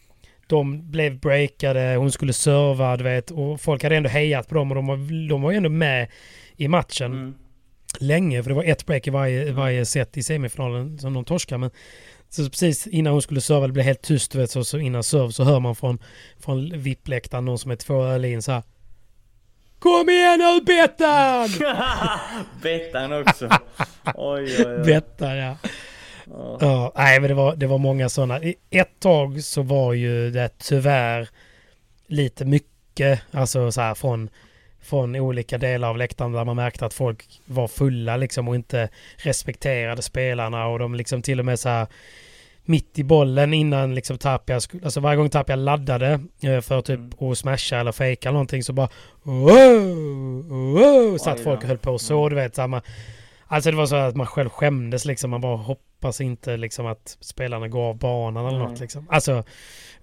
[0.49, 4.71] de blev breakade, hon skulle serva, du vet, och folk hade ändå hejat på dem
[4.71, 6.09] och de var, de var ju ändå med
[6.57, 7.13] i matchen.
[7.13, 7.35] Mm.
[7.99, 11.59] länge, för det var ett break i varje, varje set i semifinalen som de torskade.
[11.59, 11.71] Men
[12.29, 15.33] så precis innan hon skulle serva, det blev helt tyst, vet, så, så innan serve
[15.33, 15.99] så hör man från,
[16.41, 18.63] från VIP-läktaren någon som är två öl in så här.
[19.79, 21.49] Kom igen nu Bettan!
[22.63, 23.49] Bettan också.
[24.15, 24.85] Oj, oj, oj.
[24.85, 25.57] Bettan ja.
[26.61, 28.41] Ja, nej men det var, det var många sådana.
[28.71, 31.29] Ett tag så var ju det tyvärr
[32.07, 34.29] lite mycket, alltså så här från,
[34.81, 38.89] från olika delar av läktaren där man märkte att folk var fulla liksom och inte
[39.17, 41.87] respekterade spelarna och de liksom till och med så här
[42.69, 47.33] mitt i bollen innan liksom Tapia, alltså varje gång Tapia laddade eh, för typ mm.
[47.33, 48.89] att smasha eller fejka någonting så bara
[49.23, 52.31] wow, wow, satt folk och höll på så, mm.
[52.31, 52.83] du vet samma.
[53.49, 57.17] Alltså det var så att man själv skämdes liksom, man bara hoppas inte liksom att
[57.21, 58.71] spelarna går av banan eller mm.
[58.71, 59.07] något liksom.
[59.11, 59.45] Alltså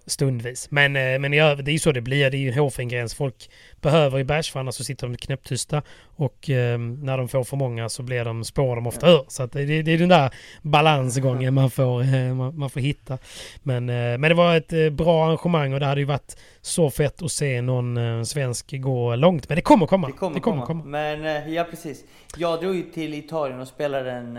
[0.06, 0.68] stundvis.
[0.72, 2.32] Men, eh, men övrigt, det är ju så det blir.
[2.32, 3.14] Det är ju en hårfin gräns.
[3.14, 3.50] Folk
[3.82, 5.82] behöver ju bärs för annars så sitter de knäpptysta.
[6.18, 9.26] Och eh, när de får för många så blir de, spår de ofta ur.
[9.28, 13.18] Så att det, det är den där balansgången man får, eh, man, man, får hitta.
[13.64, 16.90] Men, eh, men det var ett eh, bra arrangemang och det hade ju varit så
[16.90, 19.50] fett att se någon svensk gå långt.
[19.50, 20.08] Men det kommer komma.
[20.08, 20.82] Det kommer, det kommer komma.
[20.82, 20.98] komma.
[20.98, 22.04] Men ja, precis.
[22.38, 24.38] Jag drog ju till Italien och spelade en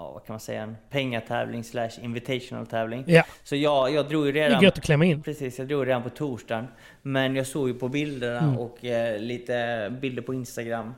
[0.00, 3.04] ja, vad kan man säga, en pengatävling slash invitational tävling.
[3.06, 3.24] Ja.
[3.44, 4.50] Så jag, jag drog ju redan...
[4.50, 5.22] Det är gött att klämma in.
[5.22, 6.68] Precis, jag drog redan på torsdagen.
[7.02, 8.58] Men jag såg ju på bilderna mm.
[8.58, 10.94] och eh, lite bilder på Instagram.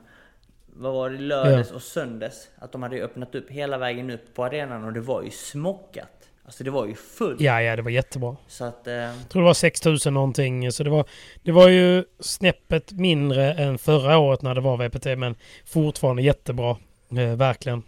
[0.66, 1.18] Vad var det?
[1.18, 1.76] Lördags ja.
[1.76, 2.48] och söndags.
[2.58, 6.28] Att de hade öppnat upp hela vägen upp på arenan och det var ju smockat.
[6.44, 7.40] Alltså det var ju fullt.
[7.40, 8.36] Ja, ja, det var jättebra.
[8.48, 8.86] Så att...
[8.86, 8.94] Eh...
[8.94, 10.72] Jag tror det var 6000 någonting.
[10.72, 11.04] Så det var,
[11.42, 15.34] det var ju snäppet mindre än förra året när det var VPT, men
[15.64, 16.76] fortfarande jättebra.
[17.10, 17.82] Eh, verkligen.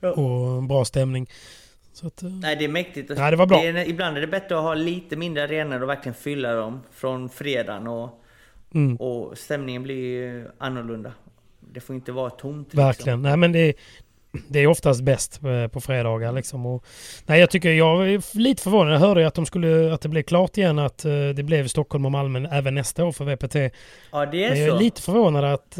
[0.00, 0.10] Ja.
[0.10, 1.26] Och bra stämning.
[2.02, 2.30] Att, uh...
[2.30, 3.10] Nej, det är mäktigt.
[3.16, 3.60] Nej, det var bra.
[3.60, 6.80] Det är, ibland är det bättre att ha lite mindre arenor och verkligen fylla dem
[6.92, 7.86] från fredagen.
[7.86, 8.22] Och,
[8.74, 8.96] mm.
[8.96, 11.12] och stämningen blir ju annorlunda.
[11.60, 12.66] Det får inte vara tomt.
[12.66, 12.84] Liksom.
[12.84, 13.22] Verkligen.
[13.22, 13.74] Nej, men det,
[14.48, 16.66] det är oftast bäst eh, på fredagar liksom.
[16.66, 16.84] Och,
[17.26, 18.94] nej, jag tycker jag är lite förvånad.
[18.94, 22.04] Jag hörde att, de skulle, att det blev klart igen att uh, det blev Stockholm
[22.04, 23.74] och Malmö även nästa år för VPT.
[24.12, 24.62] Ja, det är Men så.
[24.62, 25.78] Jag är lite förvånad att...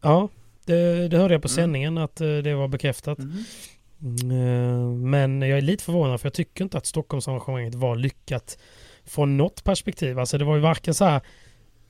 [0.00, 0.28] Ja,
[0.66, 1.56] det, det hörde jag på mm.
[1.56, 3.18] sändningen att det var bekräftat.
[3.18, 3.44] Mm.
[4.02, 8.58] Mm, men jag är lite förvånad för jag tycker inte att Stockholmsarrangemanget var lyckat
[9.04, 10.18] från något perspektiv.
[10.18, 11.20] Alltså det var ju varken så här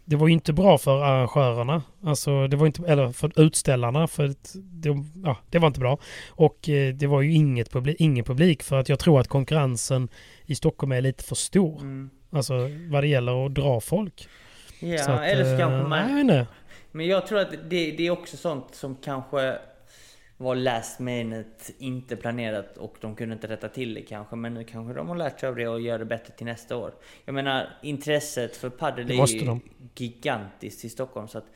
[0.05, 4.35] det var ju inte bra för arrangörerna, alltså det var inte, eller för utställarna, för
[4.55, 4.89] det,
[5.25, 5.99] ja, det var inte bra.
[6.29, 10.09] Och eh, det var ju inget publik, ingen publik för att jag tror att konkurrensen
[10.47, 11.81] i Stockholm är lite för stor.
[11.81, 12.11] Mm.
[12.31, 12.55] Alltså
[12.91, 14.29] vad det gäller att dra folk.
[14.81, 16.27] Ja, att, eller så kanske eh, man...
[16.27, 16.47] Nej,
[16.93, 19.59] Men jag tror att det, det är också sånt som kanske
[20.37, 24.37] var last minute, inte planerat och de kunde inte rätta till det kanske.
[24.37, 26.77] Men nu kanske de har lärt sig av det och gör det bättre till nästa
[26.77, 26.95] år.
[27.25, 29.61] Jag menar, intresset för padel är ju de.
[29.95, 31.29] gigantiskt i Stockholm.
[31.29, 31.47] Så att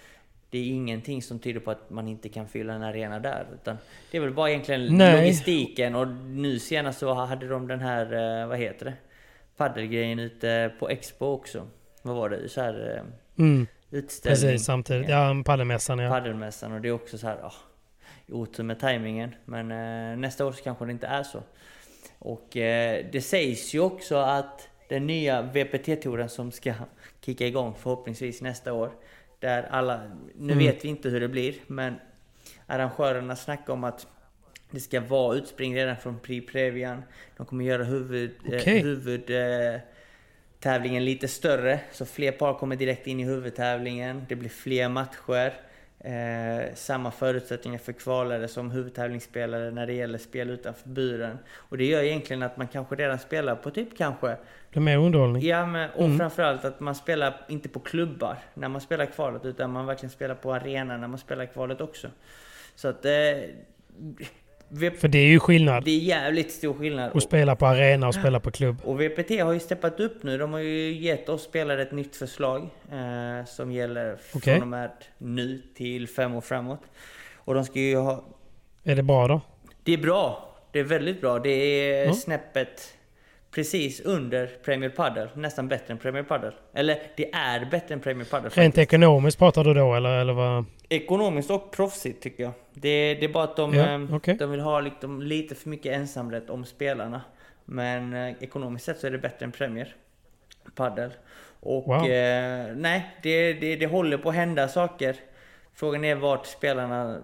[0.51, 3.46] det är ingenting som tyder på att man inte kan fylla en arena där.
[3.55, 3.77] Utan
[4.11, 5.20] det är väl bara egentligen Nej.
[5.20, 5.94] logistiken.
[5.94, 8.94] Och nu senast så hade de den här, eh, vad heter det?
[9.57, 11.66] Paddelgrejen ute på Expo också.
[12.03, 12.49] Vad var det?
[12.49, 13.66] Så här, eh, mm.
[13.90, 14.42] Utställning.
[14.42, 15.09] Precis, samtidigt.
[15.09, 16.11] Ja, paddelmässan ja.
[16.11, 17.55] Paddelmässan och det är också så här, oh,
[18.29, 19.35] otur med tajmingen.
[19.44, 21.42] Men eh, nästa år så kanske det inte är så.
[22.18, 26.75] Och eh, det sägs ju också att den nya VPT-touren som ska
[27.20, 28.90] kicka igång förhoppningsvis nästa år.
[29.38, 30.01] Där alla,
[30.35, 30.59] nu mm.
[30.59, 31.94] vet vi inte hur det blir, men
[32.66, 34.07] arrangörerna snackar om att
[34.70, 37.03] det ska vara utspring redan från Prix Previan.
[37.37, 38.79] De kommer göra huvud, okay.
[38.79, 39.81] eh, huvud eh,
[40.67, 44.27] tävlingen lite större, så fler par kommer direkt in i huvudtävlingen.
[44.29, 45.53] Det blir fler matcher.
[46.01, 51.39] Eh, samma förutsättningar för kvalare som huvudtävlingsspelare när det gäller spel utanför buren.
[51.55, 54.27] Och det gör egentligen att man kanske redan spelar på typ kanske...
[54.73, 55.43] Det är mer underhållning.
[55.43, 56.19] Ja, men, och mm.
[56.19, 60.35] framförallt att man spelar inte på klubbar när man spelar kvalet utan man verkligen spelar
[60.35, 62.09] på arena när man spelar kvalet också.
[62.75, 63.05] Så att...
[63.05, 63.13] Eh,
[64.99, 65.85] för det är ju skillnad.
[65.85, 67.17] Det är jävligt stor skillnad.
[67.17, 68.77] Att spela på arena och spela på klubb.
[68.85, 70.39] Och VPT har ju steppat upp nu.
[70.39, 72.69] De har ju gett oss spelare ett nytt förslag.
[72.93, 74.55] Eh, som gäller okay.
[74.55, 76.81] från och med nu till fem år framåt.
[77.35, 78.25] Och de ska ju ha...
[78.85, 79.41] Är det bra då?
[79.83, 80.55] Det är bra.
[80.73, 81.39] Det är väldigt bra.
[81.39, 82.15] Det är mm.
[82.15, 82.97] snäppet
[83.57, 85.29] precis under Premier Padel.
[85.35, 86.53] Nästan bättre än Premier Padel.
[86.75, 88.51] Eller det är bättre än Premier Padel.
[88.51, 90.64] Rent ekonomiskt pratar du då eller, eller vad?
[90.88, 92.53] Ekonomiskt och proffsigt tycker jag.
[92.75, 94.35] Det, det är bara att de, ja, ehm, okay.
[94.35, 97.21] de vill ha liksom lite för mycket ensamrätt om spelarna.
[97.64, 99.95] Men eh, ekonomiskt sett så är det bättre än Premier
[100.75, 101.11] Padel.
[101.61, 102.11] Och wow.
[102.11, 105.16] eh, nej, det, det, det håller på att hända saker.
[105.75, 107.21] Frågan är vart spelarna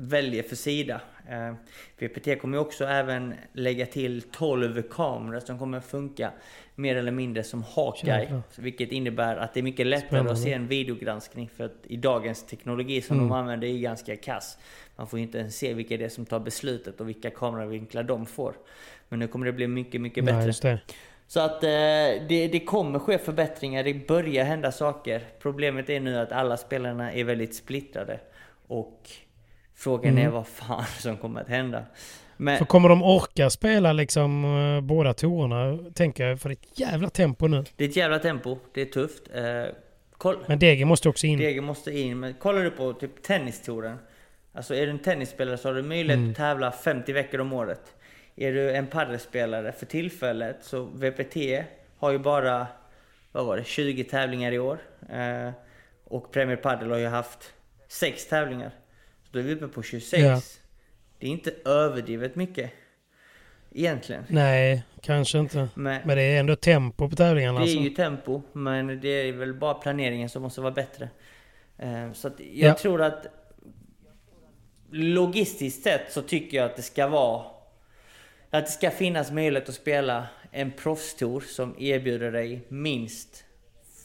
[0.00, 1.00] väljer för sida.
[1.28, 1.54] Eh,
[1.98, 6.32] VPT kommer också även lägga till 12 kameror som kommer funka
[6.74, 8.20] mer eller mindre som Hawkeye.
[8.20, 8.42] Jävlar.
[8.58, 10.32] Vilket innebär att det är mycket lättare Spännande.
[10.32, 13.28] att se en videogranskning för att i dagens teknologi som Mm.
[13.28, 14.58] de använder är ganska kass.
[14.96, 18.26] Man får inte ens se vilka det är som tar beslutet och vilka kameravinklar de
[18.26, 18.54] får.
[19.08, 20.70] Men nu kommer det bli mycket, mycket bättre.
[20.70, 20.80] det.
[21.26, 21.68] Så att eh,
[22.28, 25.22] det, det kommer ske förbättringar, det börjar hända saker.
[25.38, 28.20] Problemet är nu att alla spelarna är väldigt splittrade.
[28.66, 29.10] Och
[29.78, 30.26] frågan Mm.
[30.26, 31.82] är vad fan som kommer att hända.
[32.36, 36.72] Men, För kommer de orka spela liksom eh, båda tourerna, tänker jag, för det är
[36.72, 37.64] ett jävla tempo nu.
[37.76, 39.22] det är ett jävla tempo, det är tufft.
[39.34, 39.64] Eh,
[40.12, 41.38] koll, Men Degen måste också in.
[41.38, 43.98] Degen måste in, men kollar du på typ tennistouren.
[44.52, 46.30] Alltså är du en tennisspelare så har du möjlighet Mm.
[46.30, 47.80] att tävla 50 veckor om året.
[48.36, 51.36] Är du en padelspelare för tillfället så VPT
[51.98, 52.66] har ju bara,
[53.32, 54.78] vad var det, 20 tävlingar i år.
[55.12, 55.50] Eh,
[56.04, 57.52] och Premier Padel har ju haft
[57.88, 58.70] 6 tävlingar.
[59.30, 60.22] Så då är vi uppe på 26.
[60.22, 60.40] Ja.
[61.18, 62.70] Det är inte överdrivet mycket.
[63.74, 64.24] Egentligen.
[64.28, 65.68] Nej, kanske inte.
[65.74, 67.58] Men, Men det är ändå tempo på tävlingarna.
[67.58, 67.78] det Alltså.
[67.78, 71.08] är ju tempo, men det är väl bara planeringen som måste vara bättre.
[71.78, 72.74] Eh, Så jag Ja.
[72.74, 73.26] tror att
[74.90, 77.44] logistiskt sett så tycker jag att det ska vara
[78.50, 83.44] att det ska finnas möjlighet att spela en proffstour som erbjuder dig minst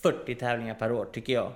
[0.03, 1.51] 40 tävlingar per år, tycker jag.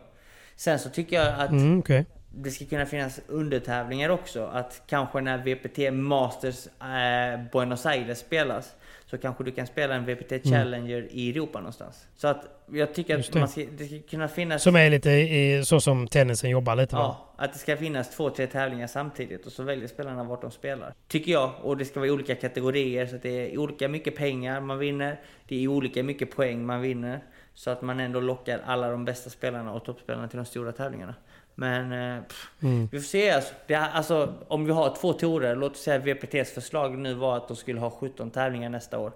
[0.55, 2.05] Sen så tycker jag att Mm, okej.
[2.29, 4.45] Det ska kunna finnas undertävlingar också.
[4.45, 10.05] Att kanske när VPT Masters eh, Buenos Aires spelas så kanske du kan spela en
[10.05, 12.07] VPT Challenger i Europa någonstans.
[12.15, 13.25] Så att jag tycker Mm.
[13.29, 14.63] Att man ska, det ska kunna finnas...
[14.63, 17.01] Som är lite i, så som tennisen jobbar lite va?
[17.01, 20.51] Ja, att det ska finnas två, tre tävlingar samtidigt och så väljer spelarna vart de
[20.51, 20.93] spelar.
[21.07, 21.51] Tycker jag.
[21.61, 25.19] Och det ska vara olika kategorier så att det är olika mycket pengar man vinner.
[25.47, 27.19] Det är olika mycket poäng man vinner.
[27.53, 31.15] Så att man ändå lockar alla de bästa spelarna och toppspelarna till de stora tävlingarna.
[31.59, 32.87] Men eh, pff, Mm.
[32.91, 33.53] vi får se alltså.
[33.67, 34.33] Det, alltså.
[34.47, 37.79] Om vi har två torer, låt oss säga VPTs förslag nu var att de skulle
[37.79, 39.11] ha 17 tävlingar nästa år.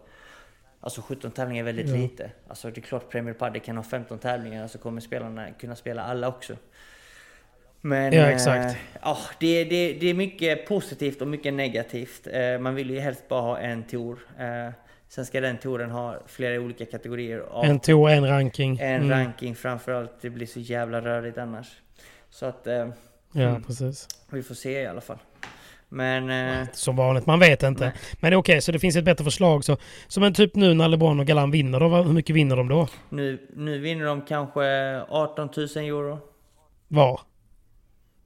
[0.80, 1.95] Alltså 17 tävlingar är väldigt Ja.
[1.95, 2.32] lite.
[2.47, 6.04] Alltså det är klart Premier Padel kan ha 15 tävlingar så kommer spelarna kunna spela
[6.04, 6.54] alla också.
[7.82, 8.77] Men Ja, eh, exakt.
[9.01, 12.27] ja, det, det, det är mycket positivt och mycket negativt.
[12.27, 14.19] Eh, man vill ju helst bara ha en tour.
[14.39, 14.73] Eh,
[15.08, 18.80] sen ska den touren ha flera olika kategorier av En tour, en ranking.
[18.80, 19.10] en Mm.
[19.10, 20.12] ranking framförallt.
[20.21, 21.67] Det blir så jävla rörigt annars.
[22.32, 22.89] Så att eh,
[23.34, 23.63] Ja, Mm.
[23.63, 24.08] precis.
[24.32, 25.17] vi får se i alla fall.
[25.89, 26.30] Men
[26.62, 27.84] eh, Som vanligt, man vet inte.
[27.86, 27.94] Nej.
[28.20, 29.63] Men det är okej, så det finns ett bättre förslag.
[29.65, 32.67] Så, som en typ nu när LeBron och Galan vinner då, hur mycket vinner de
[32.67, 32.88] då?
[33.10, 34.62] nu, nu vinner de kanske
[35.10, 36.20] 18 000 euro.
[36.88, 37.22] Var?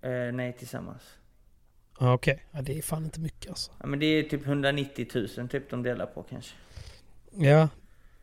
[0.01, 1.01] Eh, nej, tillsammans.
[1.99, 2.45] Okej.
[2.51, 3.71] Ja, det är fan inte mycket alltså.
[3.79, 6.55] Ja, men det är typ 190 000 typ de delar på kanske.
[7.31, 7.67] Ja,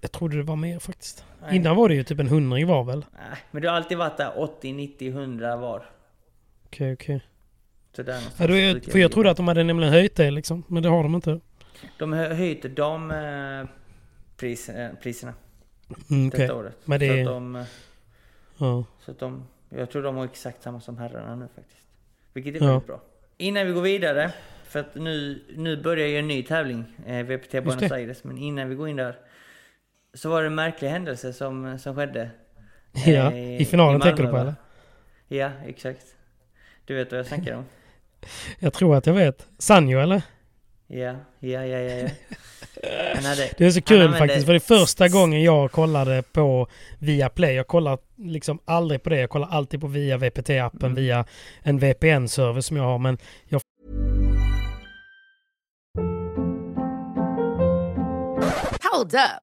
[0.05, 1.25] jag trodde det var mer faktiskt.
[1.43, 1.57] Nej.
[1.57, 3.05] Innan var det ju typ en hundring var väl?
[3.13, 5.91] Nej, men det har alltid varit där 80, 90, 100 var.
[6.67, 7.21] Okej, okej.
[7.97, 10.31] Så där någonstans Ja, då är, för jag trodde att de hade nämligen höjt det
[10.31, 10.65] liksom.
[10.69, 11.41] Men det har de inte.
[11.99, 13.67] De har höjt dam eh,
[14.37, 15.35] pris, eh, priserna
[16.11, 16.41] Mm, okej.
[16.41, 16.77] detta året.
[16.85, 17.65] Men det så att de, eh,
[18.59, 18.85] Ja.
[19.05, 21.87] så att de, jag tror de har exakt samma som herrarna nu faktiskt.
[22.33, 22.67] Vilket är Ja.
[22.67, 23.01] väldigt bra.
[23.37, 24.33] Innan vi går vidare,
[24.65, 27.93] för att nu, nu börjar ju en ny tävling, eh, VPT Buenos.
[27.93, 28.25] Aires.
[28.25, 29.17] Men innan vi går in där
[30.15, 32.31] så var det en märklig händelse som, som skedde.
[33.07, 33.33] eh, ja.
[33.33, 34.55] I finalen Malmö, tänker du på eller?
[35.29, 36.07] Ja, exakt.
[36.85, 37.65] Du vet vad jag snackar om?
[38.59, 39.47] Jag tror att jag vet.
[39.59, 40.23] Sanjo eller?
[40.87, 41.95] Ja, ja, ja, ja.
[41.97, 42.09] ja.
[43.23, 44.47] Hade, Det är så kul använde- faktiskt.
[44.47, 46.67] För det är första gången jag kollade på
[46.99, 47.55] Viaplay.
[47.55, 49.21] Jag kollar liksom aldrig på det.
[49.21, 50.95] Jag kollar alltid på via VPT-appen Mm.
[50.95, 51.25] via
[51.63, 52.99] en VPN-server som jag har.
[52.99, 53.61] Men jag
[58.93, 59.43] Hold up.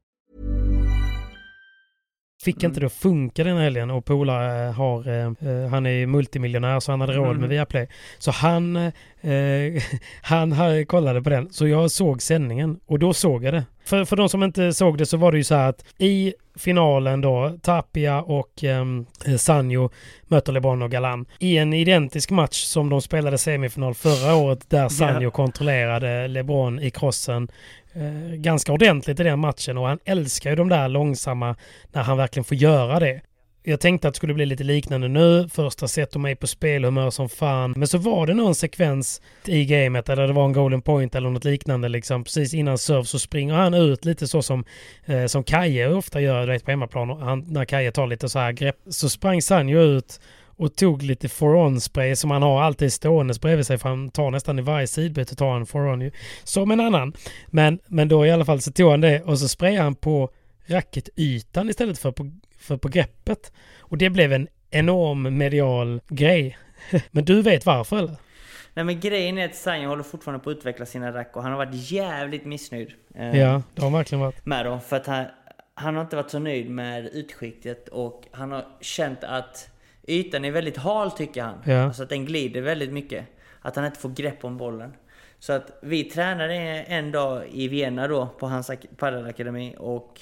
[2.43, 6.79] Fick inte det att funka den helgen och Pola eh, har, eh, han är multimiljonär
[6.79, 7.49] så han hade råd med Mm.
[7.49, 7.87] Viaplay.
[8.19, 8.91] Så han, eh,
[10.21, 11.49] han har- kollade på den.
[11.53, 13.63] Så jag såg sändningen och då såg jag det.
[13.85, 16.33] För, för de som inte såg det så var det ju så här att i
[16.55, 18.85] finalen då, Tapia och eh,
[19.37, 19.89] Sanjo
[20.27, 21.25] möter LeBron och Galan.
[21.39, 26.89] I en identisk match som de spelade semifinal förra året där Sanjo kontrollerade LeBron i
[26.91, 27.47] crossen
[27.93, 31.55] eh, ganska ordentligt i den matchen och han älskar ju de där långsamma
[31.91, 33.21] när han verkligen får göra det.
[33.63, 35.49] Jag tänkte att det skulle bli lite liknande nu.
[35.49, 37.73] Första set och mig på spelhumör som fan.
[37.77, 41.29] Men så var det någon sekvens i gamet där det var en golden point eller
[41.29, 42.23] något liknande liksom.
[42.23, 44.65] Precis innan serve så springer han ut lite så som,
[45.05, 47.09] eh, som Kaje ofta gör du vet, på hemmaplan.
[47.09, 50.19] Och Han, när Kaje tar lite så här grepp så sprang Sanjo ut
[50.61, 54.31] och tog lite for-on spray som han har alltid stående bredvid sig för han tar
[54.31, 56.11] nästan i varje sidbyte tar han for-on ju.
[56.43, 57.13] Som en annan.
[57.47, 60.29] Men, men då i alla fall så tog han det och så sprayade han på
[60.65, 63.51] racketytan istället för på, för på greppet.
[63.79, 66.57] Och det blev en enorm medial grej.
[67.11, 68.15] Men du vet varför eller?
[68.73, 71.51] Nej men grejen är att Sanjo håller fortfarande på att utveckla sina rack och han
[71.51, 72.91] har varit jävligt missnöjd.
[73.15, 74.45] eh, Ja, det har verkligen varit.
[74.45, 74.81] med dem.
[74.81, 75.25] För att han,
[75.75, 79.70] han har inte varit så nöjd med utskiktet och han har känt att
[80.07, 81.61] ytan är väldigt hal tycker han.
[81.65, 81.83] Ja.
[81.83, 83.25] Alltså att den glider väldigt mycket.
[83.61, 84.93] Att han inte får grepp om bollen.
[85.39, 90.21] Så att vi tränade en dag i Vienna då på hans ak- paddelakademi och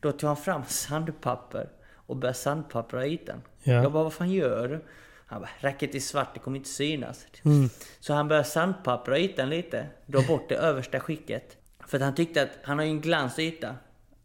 [0.00, 3.42] då tog han fram sandpapper och började sandpappra ytan.
[3.62, 3.72] Ja.
[3.72, 4.84] Jag bara, vad fan gör du?
[5.26, 7.26] Han bara, racket är svart, det kommer inte synas.
[7.44, 7.68] Mm.
[8.00, 11.56] Så han började sandpappra ytan lite, dra bort det översta skicket.
[11.86, 13.68] För att han tyckte att han har ju en glansyta.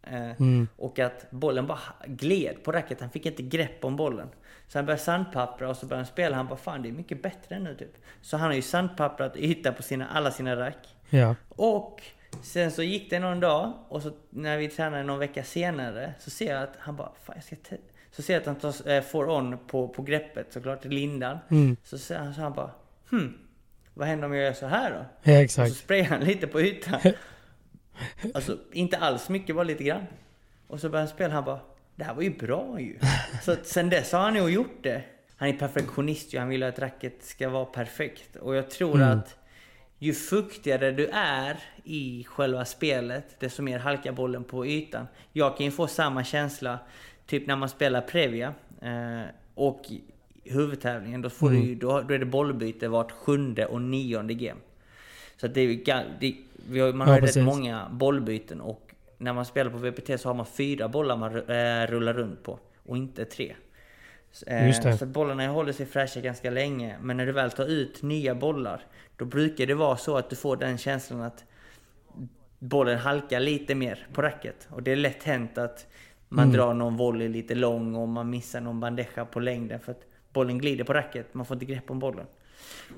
[0.02, 0.68] Eh, Mm.
[0.76, 4.28] Och att bollen bara gled på racket, han fick inte grepp om bollen.
[4.68, 7.22] Så han började sandpappra och så började han spela, han bara fan det är mycket
[7.22, 7.96] bättre nu typ.
[8.22, 10.94] Så han har ju sandpapprat yta på sina, alla sina rack.
[11.10, 11.34] Ja.
[11.48, 12.02] Och
[12.42, 16.30] sen så gick det någon dag och så när vi tränade någon vecka senare så
[16.30, 17.76] ser jag att han bara, fan jag ska te-"
[18.10, 21.38] Så ser jag att han tar eh, for on på, på greppet såklart, i lindan.
[21.50, 21.76] Mm.
[21.82, 22.70] Så han så han bara,
[23.10, 23.38] hmm,
[23.94, 25.04] vad händer om jag gör så här då?
[25.22, 25.68] Ja, Och exakt.
[25.68, 27.00] så sprayar han lite på ytan.
[28.34, 30.06] Alltså inte alls mycket, bara lite grann.
[30.68, 31.60] Och så börjar han spela, han bara,
[31.96, 32.98] det här var ju bra ju.
[33.42, 35.02] Så att sen dess har han nog gjort det.
[35.36, 38.36] Han är perfektionist ju, han vill att racket ska vara perfekt.
[38.36, 39.18] Och jag tror Mm.
[39.18, 39.36] att
[39.98, 45.06] ju fuktigare du är i själva spelet, desto mer halkar bollen på ytan.
[45.32, 46.78] Jag kan ju få samma känsla,
[47.26, 49.22] typ när man spelar Previa eh,
[49.54, 49.82] och
[50.44, 51.62] huvudtävlingen, då, får Mm.
[51.66, 54.60] du, då, då är det bollbyte vart sjunde och nionde game.
[55.36, 55.84] Så att det är, ju
[56.20, 56.34] det,
[56.70, 58.85] vi har, man Ja, har ju rätt många bollbyten och
[59.18, 62.58] när man spelar på VPT så har man fyra bollar man eh, rullar runt på
[62.82, 63.54] och inte tre.
[64.46, 64.98] Eh, Just det.
[64.98, 66.96] Så bollarna håller sig fräscha ganska länge.
[67.00, 70.36] Men när du väl tar ut nya bollar, då brukar det vara så att du
[70.36, 71.44] får den känslan att
[72.58, 74.68] bollen halkar lite mer på racket.
[74.70, 75.86] Och det är lätt hänt att
[76.28, 76.56] man Mm.
[76.56, 80.00] drar någon volley lite lång och man missar någon bandeja på längden för att
[80.32, 81.34] bollen glider på racket.
[81.34, 82.26] Man får inte grepp om bollen.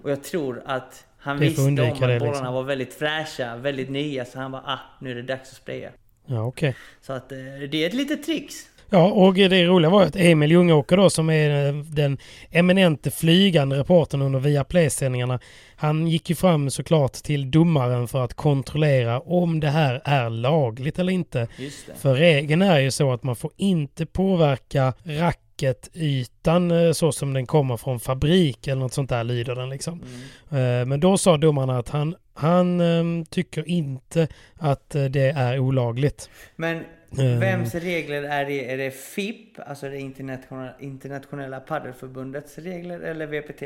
[0.02, 2.54] Och jag tror att han visste om att bollarna liksom.
[2.54, 4.24] var väldigt fräscha, väldigt nya.
[4.24, 5.90] Så han bara ah, nu är det dags att spraya.
[6.30, 6.76] Ja, okej.
[7.00, 7.38] Så att eh,
[7.70, 8.68] det är ett litet trix.
[8.90, 12.18] Ja, och det roliga var att Emil Ljungåker då som är eh, den
[12.51, 15.40] eminente flygande reportern under Viaplay-sändningarna.
[15.77, 20.98] Han gick ju fram såklart till domaren för att kontrollera om det här är lagligt
[20.98, 21.48] eller inte.
[21.96, 27.46] För regeln är ju så att man får inte påverka racketytan eh, så som den
[27.46, 30.03] kommer från fabrik eller något sånt där lyder den liksom.
[30.51, 30.81] Mm.
[30.81, 36.31] Eh, Men då sa domarna att han, han eh, tycker inte att det är olagligt.
[36.57, 36.85] Men.
[37.10, 38.72] Vems regler är det?
[38.72, 43.62] Är det FIP, alltså det internationella, internationella paddelförbundets regler, eller VPT?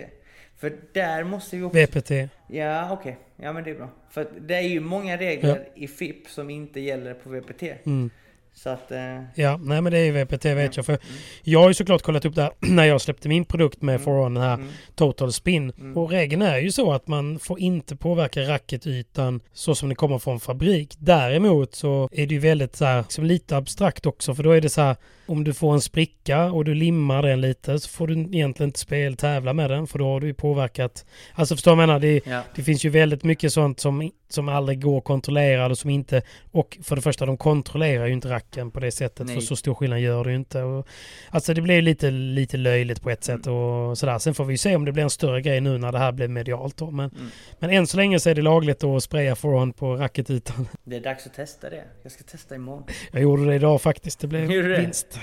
[0.58, 1.78] För där måste vi också...
[1.78, 2.10] VPT.
[2.46, 3.18] Ja, okej.
[3.36, 3.88] Ja, men det är bra.
[4.10, 7.62] För det är ju många regler i FIP som inte gäller på VPT.
[7.62, 8.10] Mm.
[8.54, 8.92] Så att...
[8.92, 10.86] Eh, Ja, nej men det är ju VPT vet jag.
[10.86, 10.98] För
[11.42, 14.34] jag har ju såklart kollat upp det här när jag släppte min produkt med Foron,
[14.34, 14.68] den här mm.
[14.94, 15.72] Total Spin.
[15.96, 20.18] Och regeln är ju så att man får inte påverka racketytan så som det kommer
[20.18, 20.94] från fabrik.
[20.98, 24.60] Däremot så är det ju väldigt så här, liksom lite abstrakt också för då är
[24.60, 28.06] det så här om du får en spricka och du limmar den lite så får
[28.06, 31.06] du egentligen inte spel tävla med den för då har du ju påverkat.
[31.34, 32.00] Alltså förstår du vad jag menar?
[32.00, 32.42] Det, ja.
[32.54, 36.22] det finns ju väldigt mycket sånt som, som aldrig går att kontrollera eller som inte...
[36.50, 39.26] Och för det första, de kontrollerar ju inte racken på det sättet.
[39.26, 39.34] Nej.
[39.34, 40.62] För så stor skillnad gör det ju inte.
[40.62, 40.86] Och,
[41.30, 44.18] alltså det blir ju lite, lite löjligt på ett sätt och sådär.
[44.18, 46.12] Sen får vi ju se om det blir en större grej nu när det här
[46.12, 46.90] blir medialt då.
[46.90, 47.26] Men, Mm.
[47.58, 50.68] men än så länge så är det lagligt att spraya forehand på racketytan.
[50.84, 51.84] Det är dags att testa det.
[52.02, 52.84] Jag ska testa imorgon.
[53.12, 54.20] Jag gjorde det idag faktiskt.
[54.20, 54.80] Det blev Gjorde du det?
[54.80, 55.18] vinst.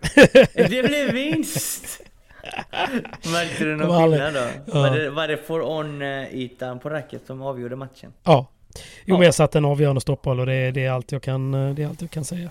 [0.54, 2.00] Det blev vinst!
[3.32, 4.40] Märkte du någon skillnad då?
[4.66, 4.80] Ja.
[4.80, 8.12] Var det, var det for on-ytan på racket som avgjorde matchen?
[8.24, 8.46] Ja.
[9.04, 11.82] Jo, men jag satte en avgörande stoppboll och det, det, är allt jag kan, det
[11.82, 12.50] är allt jag kan säga.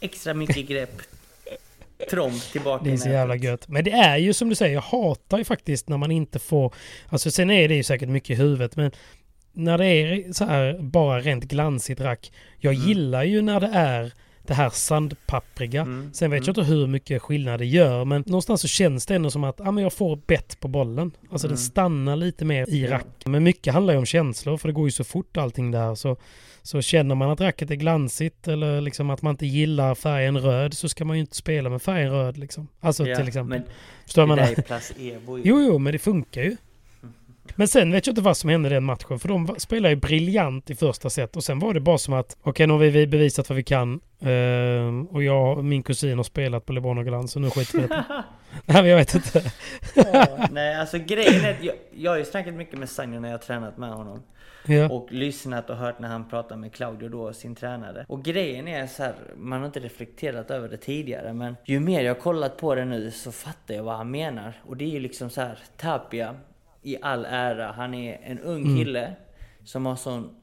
[0.00, 1.02] Extra mycket grepp.
[2.10, 3.68] tromb tillbaka Det är så jävla gött.
[3.68, 6.74] Men det är ju som du säger, jag hatar ju faktiskt när man inte får...
[7.08, 8.90] Alltså sen är det ju säkert mycket i huvudet men
[9.52, 12.32] när det är så här bara rent glansigt rack.
[12.58, 12.88] Jag Mm.
[12.88, 14.12] gillar ju när det är
[14.46, 15.80] det här sandpappriga.
[15.82, 16.12] Mm.
[16.14, 19.30] Sen vet jag inte hur mycket skillnad det gör men någonstans så känns det ändå
[19.30, 21.12] som att ah, men jag får bett på bollen.
[21.30, 21.54] Alltså Mm.
[21.54, 23.06] den stannar lite mer i rack.
[23.24, 25.94] Men mycket handlar ju om känslor för det går ju så fort allting där.
[25.94, 26.16] Så,
[26.62, 30.74] så känner man att racket är glansigt eller liksom att man inte gillar färgen röd
[30.74, 32.68] så ska man ju inte spela med färgen röd liksom.
[32.80, 33.58] Alltså Ja, till exempel.
[33.58, 33.68] Men
[34.04, 34.58] Förstår det man det?
[34.58, 35.42] är placebo ju.
[35.46, 36.56] Jo, jo, men det funkar ju.
[37.54, 39.18] Men sen vet jag inte vad som hände den matchen.
[39.18, 41.36] För de spelar ju briljant i första set.
[41.36, 44.00] Och sen var det bara som att okej, nu har vi bevisat vad vi kan.
[44.20, 47.32] Ehm, och jag och min kusin har spelat på LeBron och Glans.
[47.32, 48.04] Så nu skiter vi i det.
[48.64, 49.52] Nej, men jag vet inte.
[49.94, 53.28] Ja, nej, alltså grejen är att jag, jag har ju snackat mycket med Sanjo när
[53.28, 54.22] jag har tränat med honom.
[54.66, 54.90] Ja.
[54.90, 58.04] Och lyssnat och hört när han pratar med Claudio då, sin tränare.
[58.08, 62.04] Och grejen är så här, man har inte reflekterat över det tidigare men ju mer
[62.04, 64.52] jag har kollat på det nu så fattar jag vad han menar.
[64.62, 66.36] Och det är ju liksom så här, Tapia
[66.84, 69.12] i all ära, han är en ung kille
[69.64, 70.34] som har sån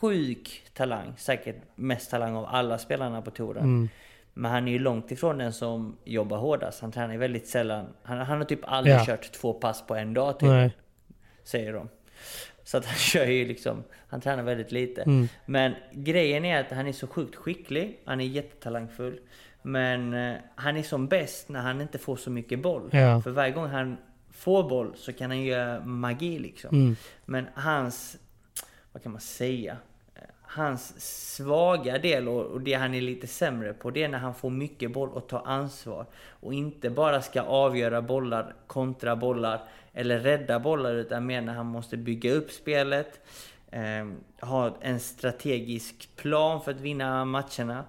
[0.00, 1.12] sjuk talang.
[1.16, 3.88] Säkert mest talang av alla spelarna på touren.
[4.34, 6.80] Men han är ju långt ifrån den som jobbar hårdast.
[6.80, 7.86] Han tränar väldigt sällan.
[8.02, 9.04] Han, han har typ aldrig Ja.
[9.06, 10.48] kört två pass på en dag till.
[10.48, 10.76] Nej.
[11.44, 11.88] Säger de.
[12.64, 15.02] Så att han kör ju liksom, han tränar väldigt lite.
[15.02, 15.28] Mm.
[15.46, 19.18] Men grejen är att han är så sjukt skicklig, han är jättetalangfull.
[19.62, 22.88] Men eh, han är som bäst när han inte får så mycket boll.
[22.92, 23.20] Ja.
[23.20, 23.96] För varje gång han
[24.44, 26.76] får boll så kan han göra magi liksom.
[26.76, 26.96] Mm.
[27.24, 28.16] Men hans,
[28.92, 29.76] vad kan man säga?
[30.42, 31.00] Hans
[31.36, 34.50] svaga del och och det han är lite sämre på det är när han får
[34.50, 36.06] mycket boll och tar ansvar.
[36.28, 41.66] Och inte bara ska avgöra bollar, kontra bollar eller rädda bollar utan mer när han
[41.66, 43.20] måste bygga upp spelet.
[43.70, 44.06] Eh,
[44.40, 47.84] ha en strategisk plan för att vinna matcherna.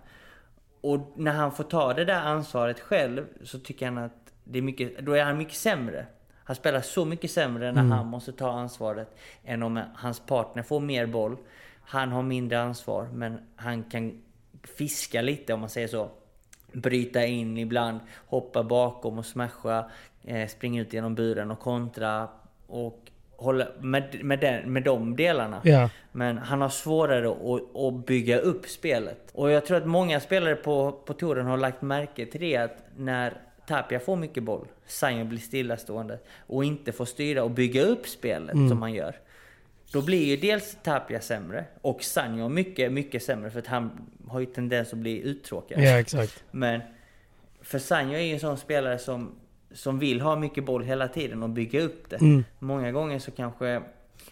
[0.81, 4.63] Och när han får ta det där ansvaret själv så tycker han att det är
[4.63, 6.05] mycket, då är han mycket sämre.
[6.47, 10.79] Han spelar så mycket sämre när han måste ta ansvaret än om hans partner får
[10.79, 11.37] mer boll.
[11.81, 14.21] Han har mindre ansvar men han kan
[14.63, 16.09] fiska lite om man säger så.
[16.71, 19.91] Bryta in ibland, hoppa bakom och smasha,
[20.23, 22.27] eh, springa ut genom buren och kontra
[22.67, 25.61] och hålla med, med, den, med de delarna.
[25.63, 25.89] Ja.
[26.11, 29.31] Men han har svårare att, att bygga upp spelet.
[29.33, 32.77] Och jag tror att många spelare på, på touren har lagt märke till det att
[32.97, 33.33] när
[33.67, 38.55] Tapia får mycket boll, Sanjo blir stillastående och inte får styra och bygga upp spelet
[38.69, 39.15] som han gör.
[39.91, 44.39] Då blir ju dels Tapia sämre och Sanjo mycket, mycket sämre för att han har
[44.39, 45.83] ju tendens att bli uttråkad.
[45.83, 46.43] ja, exakt.
[46.51, 46.81] Men
[47.61, 49.35] för Sanjo är ju en sån spelare som,
[49.71, 52.21] som vill ha mycket boll hela tiden och bygga upp det.
[52.21, 52.43] Mm.
[52.59, 53.81] Många gånger så kanske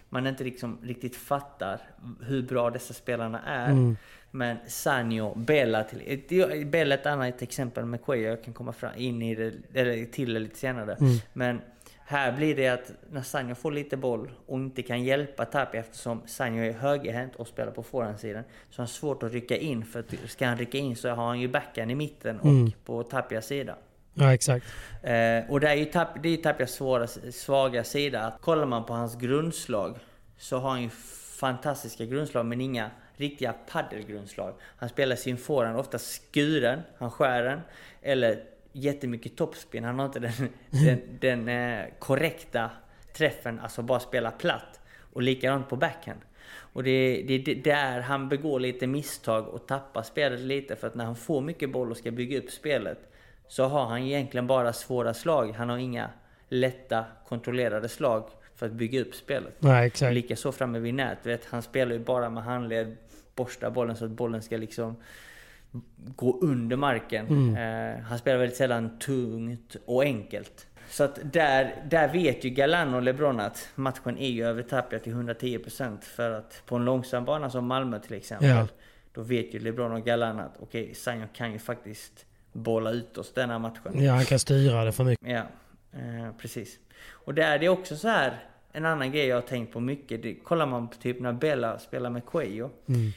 [0.09, 1.81] man inte liksom riktigt fattar
[2.21, 3.69] hur bra dessa spelarna är.
[3.69, 3.97] Mm.
[4.31, 6.65] Men Sanjo, Bella till...
[6.67, 8.23] Bella är ett annat exempel med Cuello.
[8.23, 10.93] Jag kan komma fram in i det, eller till det lite senare.
[10.93, 11.15] Mm.
[11.33, 11.61] Men
[12.05, 16.21] här blir det att när Sanjo får lite boll och inte kan hjälpa Tapia eftersom
[16.25, 18.43] Sanjo är högerhänt och spelar på forehandsidan.
[18.69, 19.85] Så har han svårt att rycka in.
[19.85, 22.71] För att ska han rycka in så har han ju backhand i mitten och Mm.
[22.85, 23.75] på Tapias sida.
[24.13, 24.65] Ja, exakt.
[25.01, 25.85] Eh, och det är ju
[26.21, 28.21] det är Tapias svåra, svaga sida.
[28.21, 29.95] Att kollar man på hans grundslag
[30.37, 30.89] så har han ju
[31.39, 34.53] fantastiska grundslag men inga riktiga paddelgrundslag.
[34.61, 37.59] Han spelar sin forehand ofta skuren, han skär den.
[38.01, 39.83] Eller jättemycket topspin.
[39.83, 42.69] Han har inte den, den, den eh, korrekta
[43.13, 44.79] träffen, alltså bara spela platt.
[45.13, 46.19] Och likadant på backhand.
[46.55, 50.87] Och det är det, det, där han begår lite misstag och tappar spelet lite för
[50.87, 53.12] att när han får mycket boll och ska bygga upp spelet
[53.53, 55.53] så har han egentligen bara svåra slag.
[55.57, 56.09] Han har inga
[56.49, 59.55] lätta kontrollerade slag för att bygga upp spelet.
[59.59, 60.13] Nej, exakt.
[60.13, 61.17] Likaså framme vid nät.
[61.23, 62.97] Vet, han spelar ju bara med handled,
[63.35, 64.95] borstar bollen så att bollen ska liksom
[66.15, 67.55] gå under marken.
[67.57, 70.67] Eh, han spelar väldigt sällan tungt och enkelt.
[70.89, 74.99] Så att där, där vet ju Galan och LeBron att matchen är ju över Tapia
[74.99, 78.67] till 110% för att på en långsam bana som Malmö till exempel Ja.
[79.13, 83.17] då vet ju LeBron och Galan att okej, okay, Sanjo kan ju faktiskt bolla ut
[83.17, 84.03] oss denna matchen.
[84.03, 85.27] Ja, han kan styra det för mycket.
[85.29, 85.43] Ja,
[85.91, 86.79] eh, precis.
[87.09, 88.39] Och där är det också så här
[88.71, 90.23] en annan grej jag har tänkt på mycket.
[90.23, 92.69] Det, kollar man på typ när Bella spelar med Cuello.
[92.87, 93.11] Mm.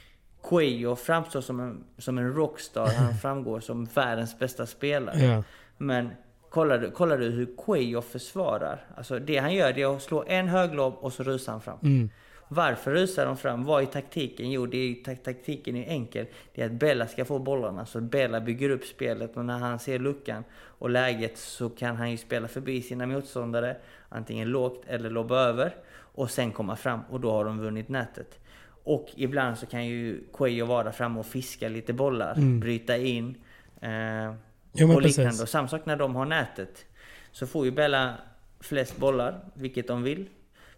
[0.49, 2.87] Cuello framstår som en, som en rockstar.
[2.87, 5.25] Han framgår som världens bästa spelare.
[5.25, 5.43] Ja.
[5.79, 6.11] Men
[6.51, 8.87] kollar du, kollar du hur Cuello försvarar?
[8.97, 11.79] Alltså det han gör det är att slå en höglobb och så rusar han fram.
[11.83, 12.11] Mm.
[12.49, 13.65] Varför rusar de fram?
[13.65, 14.51] Vad är taktiken?
[14.51, 16.27] Jo, det är, tak- taktiken är enkel.
[16.55, 17.87] Det är att Bella ska få bollarna.
[17.87, 22.11] Så Bella bygger upp spelet och när han ser luckan och läget så kan han
[22.11, 23.77] ju spela förbi sina motståndare.
[24.09, 25.75] Antingen lågt eller lobba över.
[25.97, 28.39] Och sen komma fram och då har de vunnit nätet.
[28.85, 32.35] Och ibland så kan ju Cuello vara framme och fiska lite bollar.
[32.61, 33.35] Bryta in.
[33.81, 34.35] Eh,
[34.73, 35.43] Jo, och liknande.
[35.43, 36.87] Och samma sak när de har nätet.
[37.33, 38.15] Så får ju Bella
[38.61, 40.27] flest bollar, vilket de vill.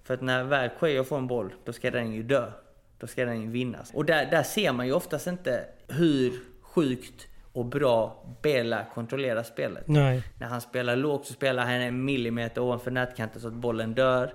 [0.08, 2.52] För att när väl Cuello får en boll, då ska den ju dö.
[2.98, 3.94] Då ska den ju vinnas.
[3.94, 9.88] Och där, där ser man ju oftast inte hur sjukt och bra Bela kontrollerar spelet.
[9.88, 10.22] Nej.
[10.38, 14.34] När han spelar lågt så spelar han en millimeter ovanför nätkanten så att bollen dör.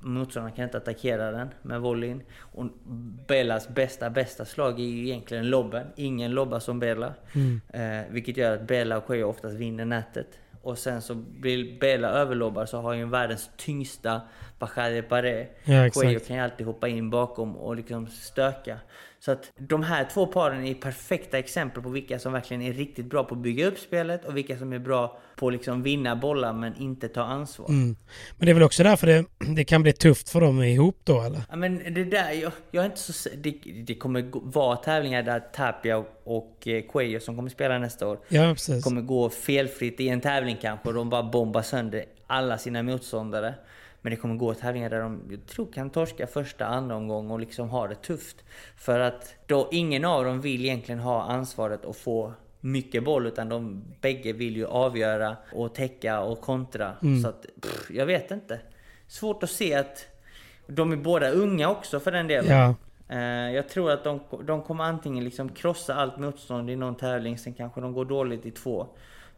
[0.00, 2.22] Motståndaren kan inte attackera den med volleyn.
[2.38, 2.66] Och
[3.26, 5.86] Bellas bästa, bästa slag är ju egentligen lobben.
[5.96, 7.14] Ingen lobbar som Bella.
[7.72, 10.38] Eh, vilket gör att Bella och Cuello oftast vinner nätet.
[10.64, 14.20] Och sen så blir Bella överlobbad så har ju världens tyngsta
[14.58, 15.46] Bajade Paré.
[15.64, 15.90] Ja.
[15.90, 18.78] Cuello kan ju alltid hoppa in bakom och liksom stöka.
[19.24, 23.06] Så att de här två paren är perfekta exempel på vilka som verkligen är riktigt
[23.06, 26.16] bra på att bygga upp spelet och vilka som är bra på att liksom vinna
[26.16, 27.68] bollar men inte ta ansvar.
[27.68, 27.96] Mm.
[28.36, 29.24] Men det är väl också därför det,
[29.56, 31.40] det kan bli tufft för dem ihop då eller?
[31.50, 33.54] Ja, men det där, jag, jag är inte så det,
[33.86, 38.18] det kommer vara tävlingar där Tapia och, och eh, Cuello som kommer spela nästa år
[38.28, 38.84] Ja, precis.
[38.84, 43.54] kommer gå felfritt i en tävling kanske och de bara bombar sönder alla sina motståndare.
[44.04, 47.40] Men det kommer gå tävlingar där de, jag tror, kan torska första, andra omgång och
[47.40, 48.44] liksom ha det tufft.
[48.76, 53.48] För att då ingen av dem vill egentligen ha ansvaret att få mycket boll utan
[53.48, 56.92] de bägge vill ju avgöra och täcka och kontra.
[57.22, 58.60] Så att, pff, jag vet inte.
[59.08, 60.06] Svårt att se att
[60.66, 62.56] de är båda unga också för den delen.
[62.58, 62.74] Ja.
[63.16, 67.38] Eh, Jag tror att de, de kommer antingen liksom krossa allt motstånd i någon tävling,
[67.38, 68.86] sen kanske de går dåligt i två.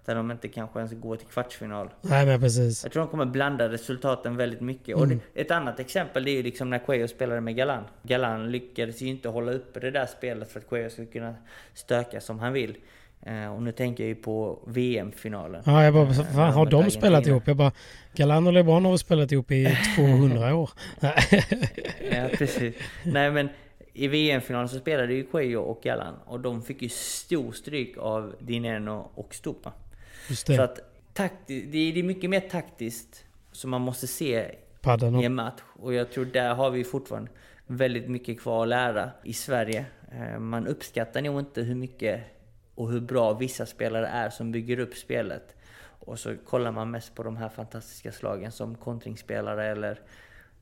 [0.06, 1.88] Där de inte kanske ens går till kvartsfinal.
[2.00, 2.82] Nej men precis.
[2.84, 4.96] Jag tror de kommer blanda resultaten väldigt mycket.
[4.96, 7.84] Och det, ett annat exempel är ju liksom när Cuello spelade med Galan.
[8.02, 11.34] Galan lyckades ju inte hålla uppe det där spelet för att Cuello skulle kunna
[11.74, 12.76] stöka som han vill.
[13.22, 15.62] Eh, Och nu tänker jag ju på VM-finalen.
[15.66, 16.90] Ja, jag bara, Eh, fan, har de Argentina.
[17.00, 17.42] spelat ihop?
[17.46, 17.72] Jag bara,
[18.14, 20.70] Galan och LeBron har spelat ihop i 200 år?
[22.12, 22.74] Ja, precis.
[23.04, 23.48] Nej men
[23.92, 28.34] i VM-finalen så spelade ju Cuello och Galan och de fick ju stor stryk av
[28.40, 29.72] Dineno och Stupa.
[30.56, 30.80] Så att
[31.14, 35.60] takti- det är mycket mer taktiskt som man måste se Padden i en match.
[35.78, 37.30] Och jag tror där har vi fortfarande
[37.66, 39.86] väldigt mycket kvar att lära i Sverige.
[40.12, 42.20] Eh, Man uppskattar nog inte hur mycket
[42.74, 45.54] och hur bra vissa spelare är som bygger upp spelet.
[45.80, 50.00] Och så kollar man mest på de här fantastiska slagen som kontringsspelare eller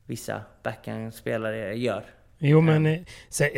[0.05, 2.03] vissa backhandspelare gör.
[2.39, 2.99] Jo men eh,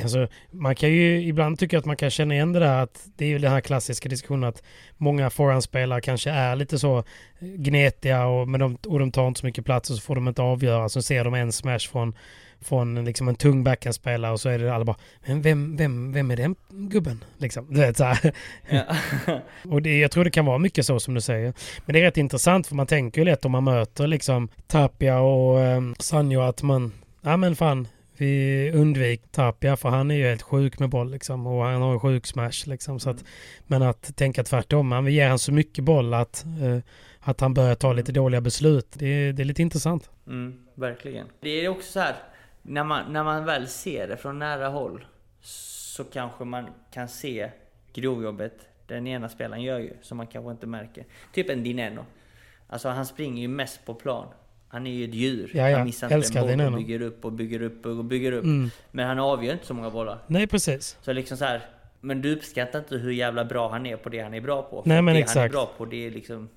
[0.03, 3.25] alltså, man kan ju ibland tycka att man kan känna igen det där att det
[3.25, 4.63] är ju den här klassiska diskussionen att
[4.97, 7.03] många forehandspelare kanske är lite så
[7.39, 10.27] gnetiga och, men de, och de tar inte så mycket plats och så får de
[10.27, 10.89] inte avgöra.
[10.89, 12.15] Så ser de en smash från,
[12.61, 16.31] från liksom en tung backhandspelare och så är det alla bara Men vem, vem, vem
[16.31, 17.23] är den gubben?
[17.37, 18.33] Liksom, du vet så här.
[18.69, 18.83] Ja.
[19.71, 21.53] Och det, jag tror det kan vara mycket så som du säger.
[21.85, 25.19] Men det är rätt intressant för man tänker ju lätt om man möter liksom Tapia
[25.19, 27.87] och eh, Sanjo att man, ja men fan,
[28.21, 31.93] vi undvik Tapia för han är ju helt sjuk med boll liksom och han har
[31.93, 32.99] en sjuk smash liksom.
[32.99, 33.23] Så att,
[33.67, 36.79] men att tänka tvärtom, man ger han så mycket boll att, eh,
[37.19, 38.87] att han börjar ta lite dåliga beslut.
[38.93, 40.09] Det, det är lite intressant.
[40.27, 41.27] Mm, verkligen.
[41.39, 42.15] Det är också så här,
[42.61, 45.05] när man, när man väl ser det från nära håll
[45.41, 47.51] så kanske man kan se
[47.93, 51.05] grovjobbet den ena spelaren gör ju, som man kanske inte märker.
[51.33, 52.05] Typ en Dineno.
[52.67, 54.27] Alltså han springer ju mest på plan.
[54.69, 55.51] Han är ju ett djur.
[55.53, 55.77] Ja, ja.
[55.77, 58.43] Han missar inte Älskar en boll och bygger upp och bygger upp och bygger upp.
[58.43, 58.69] Mm.
[58.91, 60.17] Men han avgör inte så många bollar.
[60.27, 60.97] Nej precis.
[61.01, 61.61] Så liksom så här,
[62.01, 64.81] men du uppskattar inte hur jävla bra han är på det han är bra på.
[64.81, 65.51] För Nej, men det han är exakt.
[65.51, 66.49] bra på det är liksom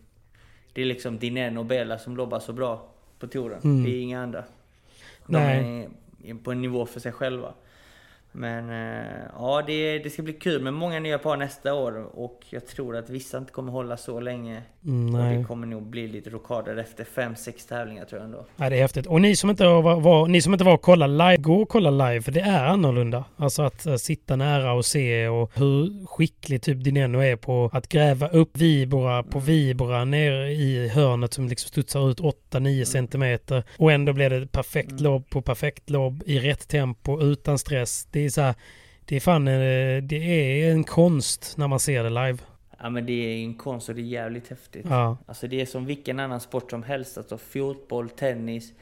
[0.73, 2.89] Det är liksom Dineno och Bella som lobbar så bra
[3.19, 3.61] på touren.
[3.65, 3.85] Mm.
[3.85, 4.45] Det är inga andra.
[5.27, 5.89] De Nej.
[6.25, 7.53] är på en nivå för sig själva.
[8.33, 12.47] Men eh, ja, det, det ska bli kul med många nya par nästa år och
[12.51, 14.63] jag tror att vissa inte kommer hålla så länge.
[14.87, 15.37] Mm, Och nej.
[15.39, 18.47] det kommer nog bli lite rockader efter 5-6 tävlingar tror jag ändå.
[18.57, 19.07] Ja, det är häftigt.
[19.07, 21.69] Och ni som inte var, var, ni som inte var och kolla live, gå och
[21.69, 23.25] kolla live för det är annorlunda.
[23.37, 27.89] Alltså att eh, sitta nära och se och hur skicklig typ Dineno är på att
[27.89, 33.65] gräva upp vibora på vibora ner i hörnet som liksom studsar ut 8-9 centimeter.
[33.79, 38.09] Och ändå blir det perfekt lobb på perfekt lobb i rätt tempo utan stress.
[38.11, 38.55] Det är så här,
[39.05, 40.17] det är fan eh, det
[40.63, 42.39] är en konst när man ser det live.
[42.83, 44.87] Ja men det är ju en konst och det är jävligt häftigt.
[44.89, 45.17] Ja.
[45.27, 47.19] Alltså det är som vilken annan sport som helst.
[47.19, 48.73] Alltså fotboll, tennis.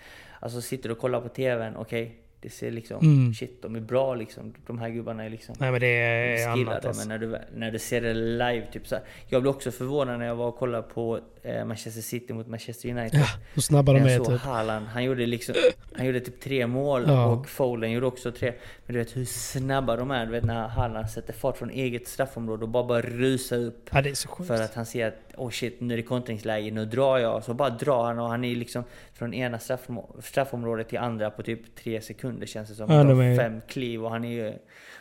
[0.40, 2.16] Alltså sitter du och kollar på TVn, okej.
[2.40, 3.34] Det ser liksom, Mm.
[3.34, 4.54] shit de är bra liksom.
[4.66, 6.88] De här gubbarna är liksom Nej men det är annat skillade.
[6.88, 7.08] alltså.
[7.08, 9.04] Men när du, när du ser det live, typ så här.
[9.26, 12.88] Jag blev också förvånad när jag var och kollade på eh, Manchester City mot Manchester
[12.90, 13.20] United.
[13.20, 14.40] Ja, hur snabba de jag är såg typ.
[14.40, 15.54] Haaland, han gjorde liksom
[15.96, 17.26] Han gjorde typ tre mål Ja.
[17.26, 18.52] och Foden gjorde också tre
[18.86, 22.08] Men du vet hur snabba de är, du vet när Haaland sätter fart från eget
[22.08, 24.48] straffområde och bara bara rusa upp Ja det är så sjukt.
[24.48, 27.44] för att han ser att oh shit, nu är det kontringsläge, nu drar jag.
[27.44, 28.84] Så bara drar han och han är liksom
[29.18, 32.46] från ena straffom- straffområdet till andra på typ tre sekunder.
[32.46, 32.90] känns det som.
[32.92, 34.52] Ja, de är- fem kliv och han är ju...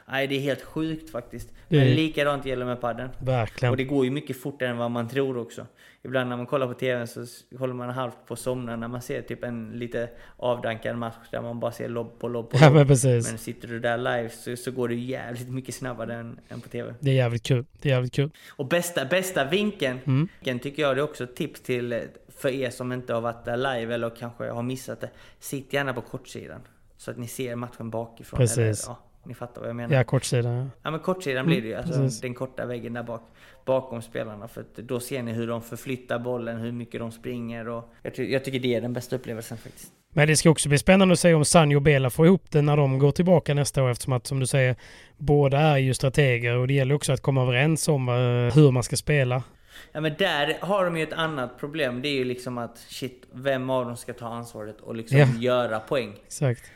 [0.10, 1.50] Nej, det är helt sjukt faktiskt.
[1.70, 3.10] Det Men likadant gäller med padden.
[3.20, 3.72] Verkligen.
[3.72, 5.66] Och det går ju mycket fortare än vad man tror också.
[6.04, 7.26] Ibland när man kollar på TVn så
[7.60, 11.42] håller man halvt på att somna när man ser typ en lite avdankad match där
[11.42, 12.76] man bara ser lobb på lobb på Ja lobb.
[12.76, 13.30] men precis.
[13.30, 16.70] Men sitter du där live så, så går det jävligt mycket snabbare än, än på
[16.70, 16.94] TV.
[17.00, 17.66] Det är jävligt kul.
[17.82, 18.30] Det är jävligt kul.
[18.50, 20.28] Och bästa, bästa vinkeln, Mm.
[20.40, 22.02] vinkeln tycker jag det är också ett tips till
[22.42, 25.10] för er som inte har varit där live eller kanske har missat det.
[25.40, 26.62] Sitt gärna på kortsidan.
[26.98, 28.38] Så att ni ser matchen bakifrån.
[28.38, 28.58] Precis.
[28.58, 29.96] Eller, ja, ni fattar vad jag menar.
[29.96, 30.54] Ja, kortsidan.
[30.56, 30.66] ja.
[30.84, 32.22] Ja men kortsidan blir det ju, alltså precis.
[32.22, 33.22] den korta väggen där bak.
[33.66, 34.48] Bakom spelarna.
[34.48, 37.94] För då ser ni hur de förflyttar bollen, hur mycket de springer och...
[38.02, 39.92] Jag, ty- jag tycker det är den bästa upplevelsen faktiskt.
[40.14, 42.62] Men det ska också bli spännande att se om Sanjo och Bela får ihop det
[42.62, 44.76] när de går tillbaka nästa år eftersom att som du säger
[45.18, 48.84] båda är ju strateger och det gäller också att komma överens om eh, hur man
[48.84, 49.44] ska spela.
[49.92, 52.02] Ja men där har de ju ett annat problem.
[52.02, 55.28] Det är ju liksom att shit, vem av dem ska ta ansvaret och liksom Ja.
[55.40, 56.16] göra poäng?
[56.26, 56.72] Exakt.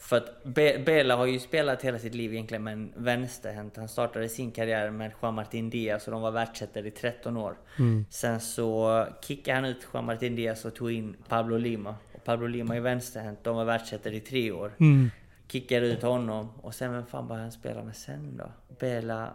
[0.00, 3.76] För att Be- Bela har ju spelat hela sitt liv egentligen med en vänsterhänt.
[3.76, 7.54] Han startade sin karriär med Juan Martin Diaz och de var världsettor i 13 år.
[8.10, 11.94] Sen så kickade han ut Juan Martin Diaz och tog in Pablo Lima.
[12.14, 14.72] Och Pablo Lima är vänsterhänt, de var världsettor i tre år.
[14.80, 15.10] Mm.
[15.48, 18.44] Kickade ut honom och sen vem fan började han spela med sen då?
[18.80, 19.30] Bela...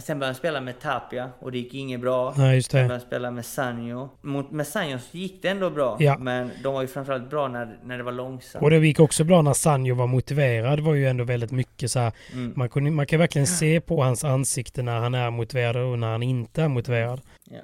[0.00, 2.34] Sen började han spela med Tapia och det gick inget bra.
[2.36, 2.78] Nej, just det.
[2.78, 4.08] Sen började han spela med Sanjo.
[4.20, 5.96] Mot, med Sanjo gick det ändå bra.
[6.00, 6.18] Ja.
[6.18, 8.64] Men de var ju framförallt bra när, när det var långsamt.
[8.64, 10.78] Och det gick också bra när Sanjo var motiverad.
[10.78, 12.12] Det var ju ändå väldigt mycket så här.
[12.32, 12.52] Mm.
[12.56, 16.10] Man, kunde, man kan verkligen se på hans ansikte när han är motiverad och när
[16.10, 17.20] han inte är motiverad.
[17.44, 17.60] Ja,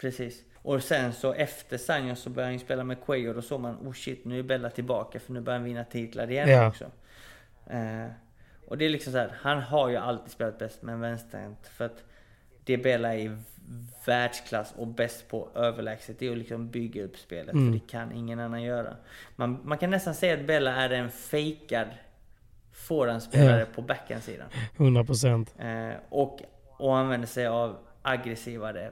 [0.00, 0.42] precis.
[0.56, 3.60] Och sen så efter Sanjo så började han ju spela med Cuello och då såg
[3.60, 6.68] man oh shit nu är Bella tillbaka för nu börjar han vinna titlar igen Ja.
[6.68, 6.84] också.
[7.66, 8.06] Eh,
[8.68, 11.66] och det är liksom så här, han har ju alltid spelat bäst med en vänsterhänt
[11.66, 12.04] för att
[12.64, 13.38] det Bella är
[14.06, 17.66] världsklass och bäst på överlägset det är att liksom bygga upp spelet Mm.
[17.66, 18.96] för det kan ingen annan göra.
[19.36, 21.88] Man, man kan nästan säga att Bella är en fejkad
[22.72, 24.46] forehandspelare på backhandsidan.
[24.76, 25.54] 100 procent.
[25.58, 26.40] Eh, och,
[26.78, 28.90] och använder sig av aggressivare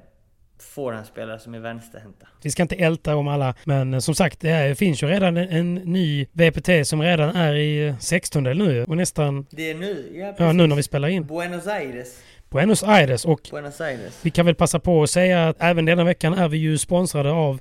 [0.63, 2.27] forehandspelare som är vänsterhänta.
[2.43, 5.37] Vi ska inte älta om alla, men eh, som sagt, det är, finns ju redan
[5.37, 9.75] en, en ny VPT som redan är i eh, 16 nu och nästan, Det är
[9.75, 10.55] nu, ja, ja precis.
[10.57, 11.27] nu när vi spelar in.
[11.27, 12.19] Buenos Aires.
[12.51, 14.19] Buenos Aires och Buenos Aires.
[14.23, 17.31] vi kan väl passa på att säga att även denna veckan är vi ju sponsrade
[17.31, 17.61] av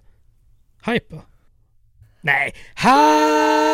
[0.86, 1.20] Hyper.
[2.22, 3.72] Nej, Hyper!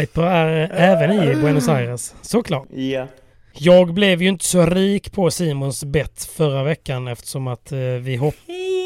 [0.00, 2.66] Hyper är eh, även i Buenos Aires, såklart.
[2.70, 3.06] Ja.
[3.52, 8.16] Jag blev ju inte så rik på Simons bett förra veckan eftersom att eh, vi
[8.16, 8.34] hopp...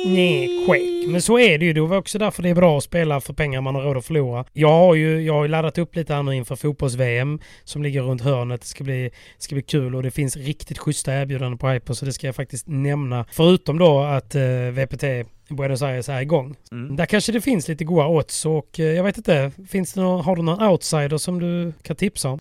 [0.07, 1.11] Nej, skit.
[1.11, 1.73] Men så är det ju.
[1.73, 4.05] Det var också därför det är bra att spela för pengar man har råd att
[4.05, 4.45] förlora.
[4.53, 8.03] Jag har ju, jag har ju laddat upp lite här nu inför fotbolls-VM som ligger
[8.03, 8.61] runt hörnet.
[8.61, 12.05] Det ska bli, ska bli kul och det finns riktigt schyssta erbjudanden på Hyper så
[12.05, 13.25] det ska jag faktiskt nämna.
[13.31, 14.43] Förutom då att eh,
[14.73, 15.05] VPT
[15.49, 16.57] Buenos Aires är igång.
[16.73, 16.97] Mm.
[16.97, 20.25] Där kanske det finns lite goda odds och eh, jag vet inte, finns det någon,
[20.25, 22.39] har du någon outsider som du kan tipsa om?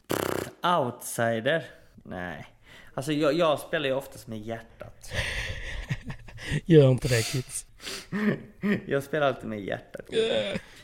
[0.79, 1.63] Outsider?
[2.03, 2.45] Nej.
[2.93, 5.11] Alltså jag, jag spelar ju oftast med hjärtat.
[6.65, 7.65] Gör inte det kids.
[8.87, 10.05] Jag spelar alltid med hjärtat.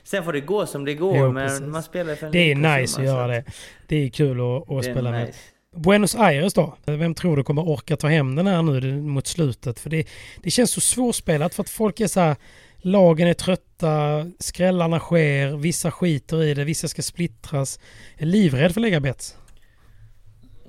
[0.04, 1.66] Sen får det gå som det går, Jo, men precis.
[1.66, 3.44] man spelar för en Det är nice summa, att göra det.
[3.88, 5.28] Det är kul att, att är spela med.
[5.28, 5.40] nice.
[5.76, 6.78] Buenos Aires då?
[6.86, 9.80] Vem tror du kommer orka ta hem den här nu mot slutet?
[9.80, 10.08] För det,
[10.44, 12.36] det känns så svårspelat för att folk är så här
[12.82, 17.80] Lagen är trötta, skrällarna sker, vissa skiter i det, vissa ska splittras.
[18.18, 19.36] Jag är livrädd för att lägga bets.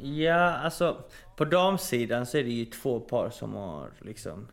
[0.03, 1.05] Ja, alltså
[1.37, 4.49] på damsidan så är det ju två par som har liksom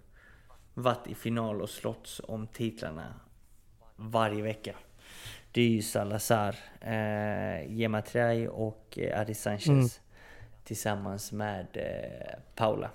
[0.74, 3.14] varit i final och slått om titlarna
[3.96, 4.76] varje vecka.
[5.52, 9.88] Det är ju Salazar, eh, Gemma Trey och eh, Adi Sanchez Mm.
[10.64, 12.90] tillsammans med eh, Paula.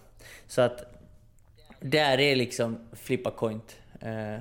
[0.47, 0.85] Så att
[1.81, 3.77] där är liksom flippa coint.
[4.01, 4.39] Eh,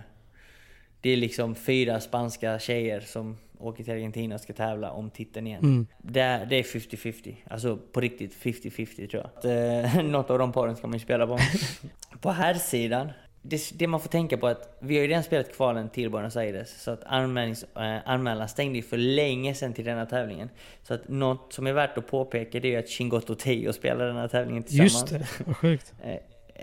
[1.02, 5.48] det är liksom fyra spanska tjejer som åker till Argentina och ska tävla om titeln
[5.48, 5.64] igen.
[5.64, 5.88] Mm.
[5.98, 7.36] Det, är- det är 50-50.
[7.50, 9.26] Alltså på riktigt 50-50 tror jag.
[9.26, 11.40] Att, eh, något av de paren ska man ju spela på.
[12.22, 13.10] på här sidan
[13.44, 16.10] det, det man får tänka på är att vi har ju redan spelat kvalen till
[16.10, 16.82] Buenos Aires.
[16.84, 20.50] Så att anmälnings, eh, anmälan stängde ju för länge sedan till denna tävlingen.
[20.84, 24.06] Så att något som är värt att påpeka det är ju att Chingotto Teo spelar
[24.08, 25.12] den här tävlingen tillsammans.
[25.12, 25.94] Just det, vad sjukt.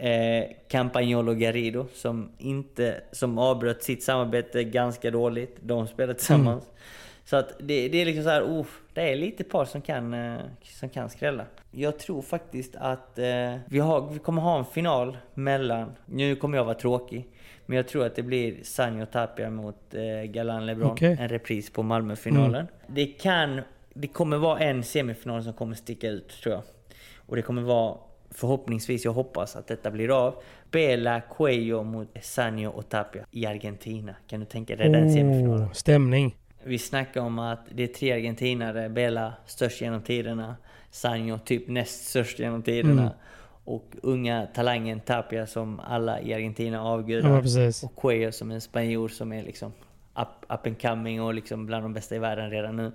[0.01, 5.57] Eh, Campagnolo Garrido som inte, som avbröt sitt samarbete ganska dåligt.
[5.61, 6.65] De spelar tillsammans.
[7.25, 10.15] Så att det, det är liksom så här, oh, det är lite par som kan,
[10.15, 11.45] eh, som kan skrälla.
[11.71, 16.57] Jag tror faktiskt att eh, vi, har, vi kommer ha en final mellan, nu kommer
[16.59, 17.29] jag vara tråkig,
[17.67, 20.91] men jag tror att det blir Sanjo Tapia mot eh, Galan LeBron.
[20.91, 21.17] Okej.
[21.21, 22.67] En repris på Malmöfinalen.
[22.87, 23.61] Det kan,
[23.95, 26.63] det kommer vara en semifinal som kommer sticka ut tror jag.
[27.17, 27.97] Och det kommer vara
[28.39, 30.35] förhoppningsvis, jag hoppas att detta blir av.
[30.71, 34.15] Bela Cuello mot Sanio och Tapia i Argentina.
[34.27, 35.67] Kan du tänka dig den semifinalen?
[35.67, 36.37] Oh, stämning.
[36.65, 40.57] Vi snackar om att det är tre argentinare, Bela störst genom tiderna,
[40.91, 43.03] Sanjo typ näst störst genom tiderna.
[43.03, 43.15] Mm.
[43.65, 47.31] Och unga talangen Tapia som alla i Argentina avgudar.
[47.31, 49.73] Ja, och Cuello som en spanjor som är liksom
[50.15, 52.93] up, up and coming och liksom bland de bästa i världen redan nu.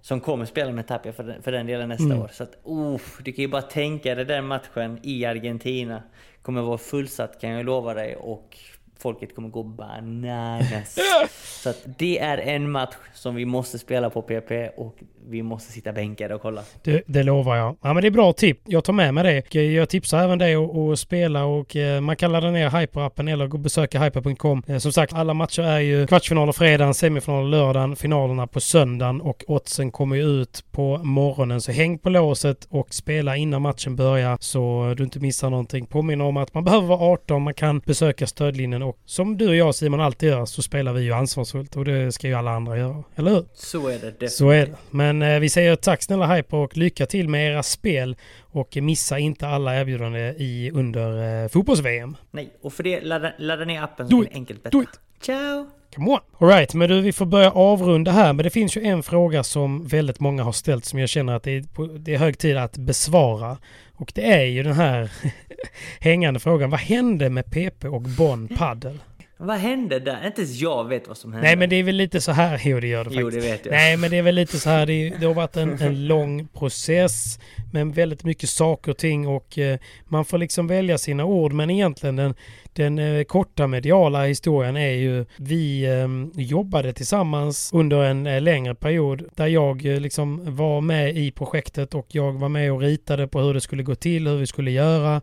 [0.00, 2.18] Som kommer spela med Tapia för den, för den delen nästa Mm.
[2.22, 2.28] år.
[2.32, 6.02] Så att, uh, du kan ju bara tänka dig den matchen i Argentina.
[6.42, 8.56] Kommer vara fullsatt kan jag lova dig och
[8.98, 10.98] folket kommer gå bananas.
[11.62, 14.96] Så att det är en match som vi måste spela på PP och
[15.28, 16.62] vi måste sitta bänkade och kolla.
[16.82, 17.76] Det, det lovar jag.
[17.82, 18.60] Ja, men det är bra tips.
[18.64, 19.60] Jag tar med mig det.
[19.60, 23.46] Jag tipsar även dig att att spela och eh, man kan ladda ner Hyper-appen eller
[23.46, 24.62] gå och besöka hyper.com.
[24.66, 29.44] Eh, Som sagt, alla matcher är ju kvartsfinaler fredagen, semifinaler lördagen, finalerna på söndagen och
[29.46, 31.60] oddsen kommer ju ut på morgonen.
[31.60, 35.86] Så häng på låset och spela innan matchen börjar så du inte missar någonting.
[35.86, 39.56] Påminner om att man behöver vara 18, man kan besöka stödlinjen och som du och
[39.56, 42.78] jag Simon alltid gör så spelar vi ju ansvarsfullt och det ska ju alla andra
[42.78, 43.04] göra.
[43.16, 43.44] Eller hur?
[43.54, 44.32] Så är det definitivt.
[44.32, 44.74] Så är det.
[44.90, 48.16] Men eh, vi säger tack snälla Hyper och lycka till med era spel.
[48.40, 52.16] Och missa inte alla erbjudanden i under eh, fotbolls-VM.
[52.30, 54.28] Nej, och för det ladda, ladda ner appen så it.
[54.30, 55.00] ni enkelt it.
[55.20, 55.77] Ciao!
[55.94, 56.20] Come on!
[56.38, 58.32] Alright, men du vi får börja avrunda här.
[58.32, 61.42] Men det finns ju en fråga som väldigt många har ställt som jag känner att
[61.42, 63.58] det är, det är hög tid att besvara.
[63.94, 65.12] Och det är ju den här
[66.00, 66.70] hängande frågan.
[66.70, 68.98] Vad hände med PP och Bonn Paddle?
[69.40, 70.26] Vad hände där?
[70.26, 71.46] Inte ens jag vet vad som hände.
[71.46, 73.44] Nej men det är väl lite så här, jo det gör det Jo, faktiskt.
[73.46, 73.72] det vet jag.
[73.72, 76.46] Nej men det är väl lite så här, det, det har varit en, en lång
[76.48, 77.38] process
[77.72, 81.70] med väldigt mycket saker och ting och eh, man får liksom välja sina ord men
[81.70, 82.34] egentligen den,
[82.72, 88.74] den eh, korta mediala historien är ju vi eh, jobbade tillsammans under en eh, längre
[88.74, 93.28] period där jag eh, liksom var med i projektet och jag var med och ritade
[93.28, 95.20] på hur det skulle gå till, hur vi skulle göra,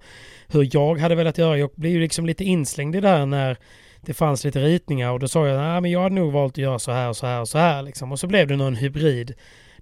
[0.47, 1.57] hur jag hade velat göra.
[1.57, 3.57] Jag blev ju liksom lite inslängd i det där när
[4.06, 6.80] det fanns lite ritningar och då sa jag att jag hade nog valt att göra
[6.80, 8.12] så här och så här och så här liksom.
[8.12, 9.34] Och så blev det någon hybrid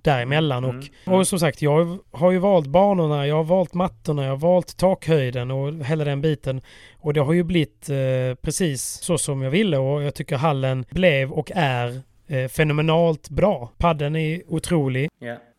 [0.02, 0.64] däremellan.
[0.64, 4.30] Mm, Och, och som sagt, jag har ju valt banorna, jag har valt mattorna, jag
[4.30, 6.62] har valt takhöjden och hela den biten.
[7.00, 10.86] Och det har ju blivit eh, precis så som jag ville och jag tycker hallen
[10.90, 13.72] blev och är eh, fenomenalt bra.
[13.78, 15.10] Padden är otrolig.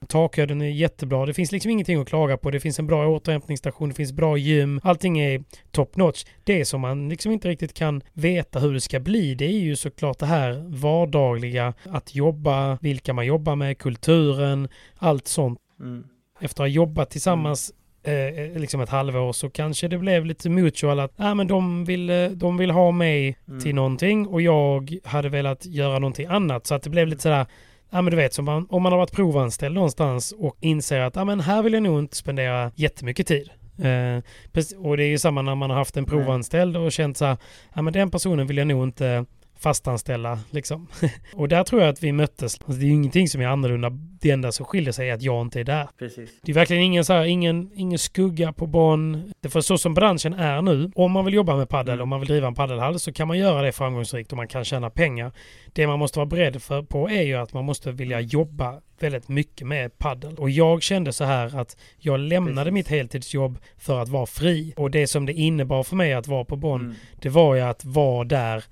[0.07, 1.27] Takhöjden är jättebra.
[1.27, 2.51] Det finns liksom ingenting att klaga på.
[2.51, 4.81] Det finns en bra återhämtningsstation, det finns bra gym.
[4.85, 6.25] Allting är top notch.
[6.45, 9.77] Det som man liksom inte riktigt kan veta hur det ska bli, det är ju
[9.77, 11.75] såklart det här vardagliga.
[11.91, 15.59] Att jobba, vilka man jobbar med, kulturen, allt sånt.
[15.81, 16.05] Mm.
[16.41, 21.01] Efter att ha jobbat tillsammans eh, liksom ett halvår så kanske det blev lite mutual
[21.01, 23.61] att ah, men de, vill, eh, de vill ha mig Mm.
[23.61, 26.67] till någonting och jag hade velat göra någonting annat.
[26.67, 27.47] Så att det blev lite sådär
[27.91, 31.17] Ja men du vet, som man, om man har varit provanställd någonstans och inser att
[31.17, 33.51] ja, men här vill jag nog inte spendera jättemycket tid.
[33.79, 34.23] Eh,
[34.79, 37.37] och det är ju samma när man har haft en provanställd och känt så här,
[37.75, 39.25] ja men den personen vill jag nog inte
[39.65, 40.89] fastanställa liksom.
[41.35, 42.59] och där tror jag att vi möttes.
[42.61, 43.91] Alltså, det är ju ingenting som är annorlunda.
[44.21, 45.89] Det enda som skiljer sig är att jag inte är där.
[45.99, 46.31] Precis.
[46.43, 48.67] Det är verkligen ingen, så här, ingen, ingen skugga på.
[49.41, 52.21] Det för så som branschen är nu, om man vill jobba med paddel, om man
[52.21, 55.33] vill driva en paddelhall så kan man göra det framgångsrikt och man kan tjäna pengar.
[55.73, 59.29] Det man måste vara beredd för, på är ju att man måste vilja jobba väldigt
[59.29, 60.35] mycket med paddel.
[60.35, 64.75] Och jag kände så här att jag lämnade mitt heltidsjobb för att vara fri.
[64.77, 66.95] Och det som det innebar för mig att vara på Bonn, Mm.
[67.23, 68.65] det var ju att vara där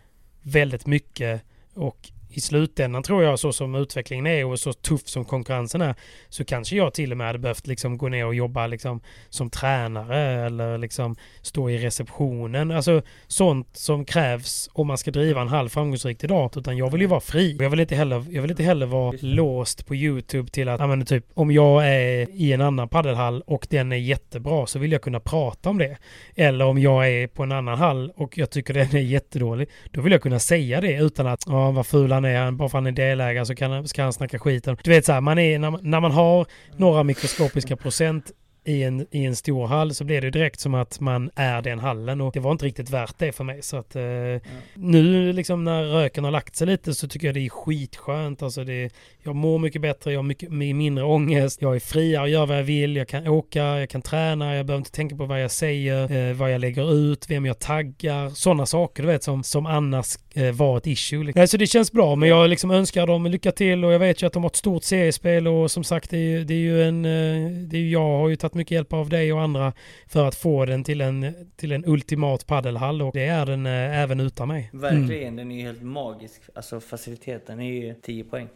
[0.42, 1.42] väldigt mycket
[1.74, 5.94] och i slutändan tror jag så som utvecklingen är och så tuff som konkurrensen är
[6.28, 9.50] så kanske jag till och med hade behövt liksom gå ner och jobba liksom som
[9.50, 12.70] tränare eller liksom stå i receptionen.
[12.70, 16.50] Alltså sånt som krävs om man ska driva en halv framgångsrikt idag.
[16.56, 17.56] Utan jag vill ju vara fri.
[17.60, 20.86] Jag vill inte heller, jag vill inte heller vara låst på YouTube till att, ja
[20.86, 24.92] men typ om jag är i en annan paddelhall och den är jättebra så vill
[24.92, 25.96] jag kunna prata om det.
[26.34, 29.68] Eller om jag är på en annan hall och jag tycker den är jättedålig.
[29.90, 32.78] Då vill jag kunna säga det utan att, ja vad ful han är, bara för
[32.78, 34.76] han är delägare så kan, han- ska han snacka skiten.
[34.84, 36.46] Du vet så här, man är, när, när man har
[36.76, 38.30] några mikroskopiska procent
[38.64, 41.78] i en, i en stor hall så blir det direkt som att man är den
[41.78, 43.62] hallen och det var inte riktigt värt det för mig.
[43.62, 44.02] Så att eh,
[44.74, 48.42] nu liksom när röken har lagt sig lite så tycker jag det är skitskönt.
[48.42, 48.92] Alltså det,
[49.22, 52.62] jag mår mycket bättre, jag har mycket mindre ångest, jag är friare, gör vad jag
[52.62, 56.30] vill, jag kan åka, jag kan träna, jag behöver inte tänka på vad jag säger,
[56.30, 60.16] eh, vad jag lägger ut, vem jag taggar, sådana saker du vet som, som annars
[60.34, 61.24] eh, var ett issue.
[61.24, 61.48] Liksom.
[61.48, 64.26] Så det känns bra, men jag liksom önskar dem lycka till och jag vet ju
[64.26, 67.04] att de har ett stort seriespel och som sagt det är, det är ju en,
[67.04, 69.72] eh, det är jag har ju tagit mycket hjälp av dig och andra
[70.06, 73.98] för att få den till en, till en ultimat paddelhall och det är den eh,
[74.02, 74.70] även utan mig.
[74.72, 74.82] Mm.
[74.82, 76.42] Verkligen, den är ju helt magisk.
[76.54, 78.48] Alltså faciliteten är ju 10 poäng.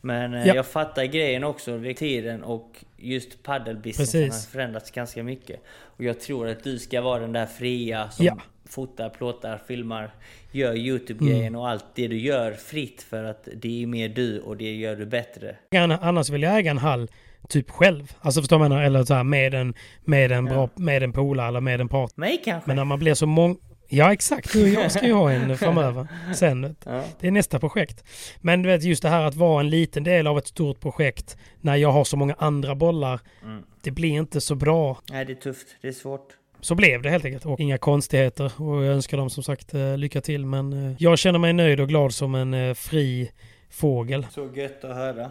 [0.00, 0.54] Men eh, Ja.
[0.54, 5.60] jag fattar grejen också vid tiden och just paddelbusinessen har förändrats ganska mycket.
[5.78, 8.38] Och jag tror att du ska vara den där fria som Ja.
[8.68, 10.10] fotar, plåtar, filmar,
[10.52, 11.60] gör YouTube-grejen Mm.
[11.60, 14.96] och allt det du gör fritt för att det är mer du och det gör
[14.96, 15.56] du bättre.
[16.00, 17.08] Annars vill jag äga en hall
[17.48, 18.12] typ själv.
[18.20, 18.72] Alltså förstår man?
[18.72, 19.74] Eller så här med en,
[20.04, 22.20] med en bra, med en polare eller med en partner.
[22.20, 22.70] Mig kanske?
[22.70, 23.56] Men när man blir så många...
[23.88, 26.06] Ja exakt, du och jag ska ju ha en framöver.
[26.34, 26.62] Sen.
[26.62, 26.74] du.
[26.84, 27.02] Ja.
[27.20, 28.04] Det är nästa projekt.
[28.40, 31.36] Men du vet just det här att vara en liten del av ett stort projekt
[31.60, 33.20] när jag har så många andra bollar.
[33.42, 33.62] Mm.
[33.82, 34.98] Det blir inte så bra.
[35.10, 35.66] Nej, det är tufft.
[35.82, 36.28] Det är svårt.
[36.60, 37.46] Så blev det helt enkelt.
[37.46, 38.52] Och inga konstigheter.
[38.62, 40.46] Och jag önskar dem som sagt eh, lycka till.
[40.46, 43.30] Men eh, jag känner mig nöjd och glad som en eh, fri
[43.70, 44.26] fågel.
[44.30, 45.30] Så gött att höra.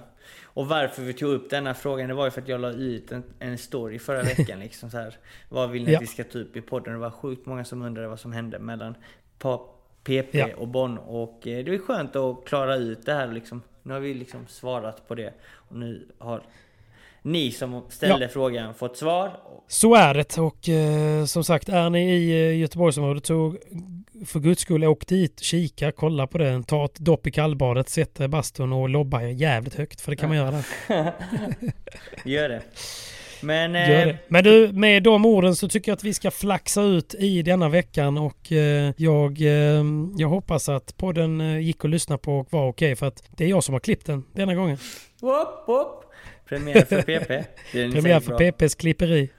[0.55, 3.11] Och varför vi tog upp denna frågan, det var ju för att jag la ut
[3.11, 4.59] en, en story förra veckan.
[4.59, 5.17] liksom så här.
[5.49, 5.97] Vad vill ni Ja.
[5.97, 6.93] att vi ska ta upp i podden?
[6.93, 8.95] Det var sjukt många som undrade vad som hände mellan
[10.03, 10.47] PP Ja.
[10.57, 10.97] och Bonn.
[10.97, 13.61] Och eh, det är skönt att klara ut det här liksom.
[13.83, 15.33] Nu har vi liksom svarat på det.
[15.53, 16.41] Och nu har
[17.21, 18.29] ni som ställde Ja.
[18.29, 19.31] frågan fått svar.
[19.67, 23.55] Så är det och eh, som sagt är ni i eh, Göteborgsområdet så
[24.25, 28.19] för guds skull åk dit, kika, kolla på det, ta ett dopp i kallbadet, sätt
[28.19, 30.63] er i bastun och lobba jävligt högt för det kan man göra.
[32.25, 32.61] Gör det.
[33.41, 33.73] Men...
[33.73, 34.17] Gör eh, det.
[34.27, 37.69] Men du, med de orden så tycker jag att vi ska flaxa ut i denna
[37.69, 39.83] veckan och eh, jag, eh,
[40.17, 43.43] jag hoppas att podden eh, gick att lyssna på och var okej för att det
[43.43, 44.77] är jag som har klippt den denna gången.
[45.21, 46.05] Whoop, whoop.
[46.49, 47.45] Premiär för PP.
[47.71, 49.29] Premiär för PPs klipperi.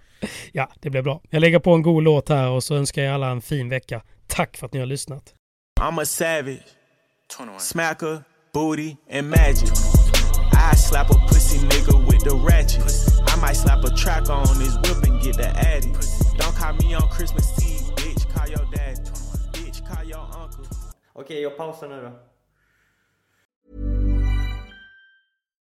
[0.52, 1.20] Ja, det blir bra.
[1.30, 4.02] Jag lägger på en god låt här och så önskar jag alla en fin vecka.
[4.26, 5.34] Tack för att ni har lyssnat.
[5.80, 6.62] I'm a savage.
[7.58, 9.70] Smacker, booty, and magic.
[10.72, 12.82] I slap a pussy nigga with the ratchet.
[13.28, 15.92] I might slap a track on his whip and get the addy.
[16.38, 18.28] Don't call me on Christmas Eve, bitch.
[18.34, 18.98] Call your dad.
[19.52, 20.64] Bitch, call your uncle.
[21.14, 22.12] Okej, jag pausar nu då.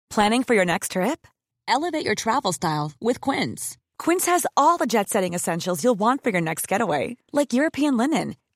[0.10, 1.28] Planning for your next trip?
[1.68, 3.78] Elevate your travel style with Quince.
[3.98, 7.98] Quince has all the jet setting essentials you'll want for your next getaway, like European
[7.98, 8.36] linen,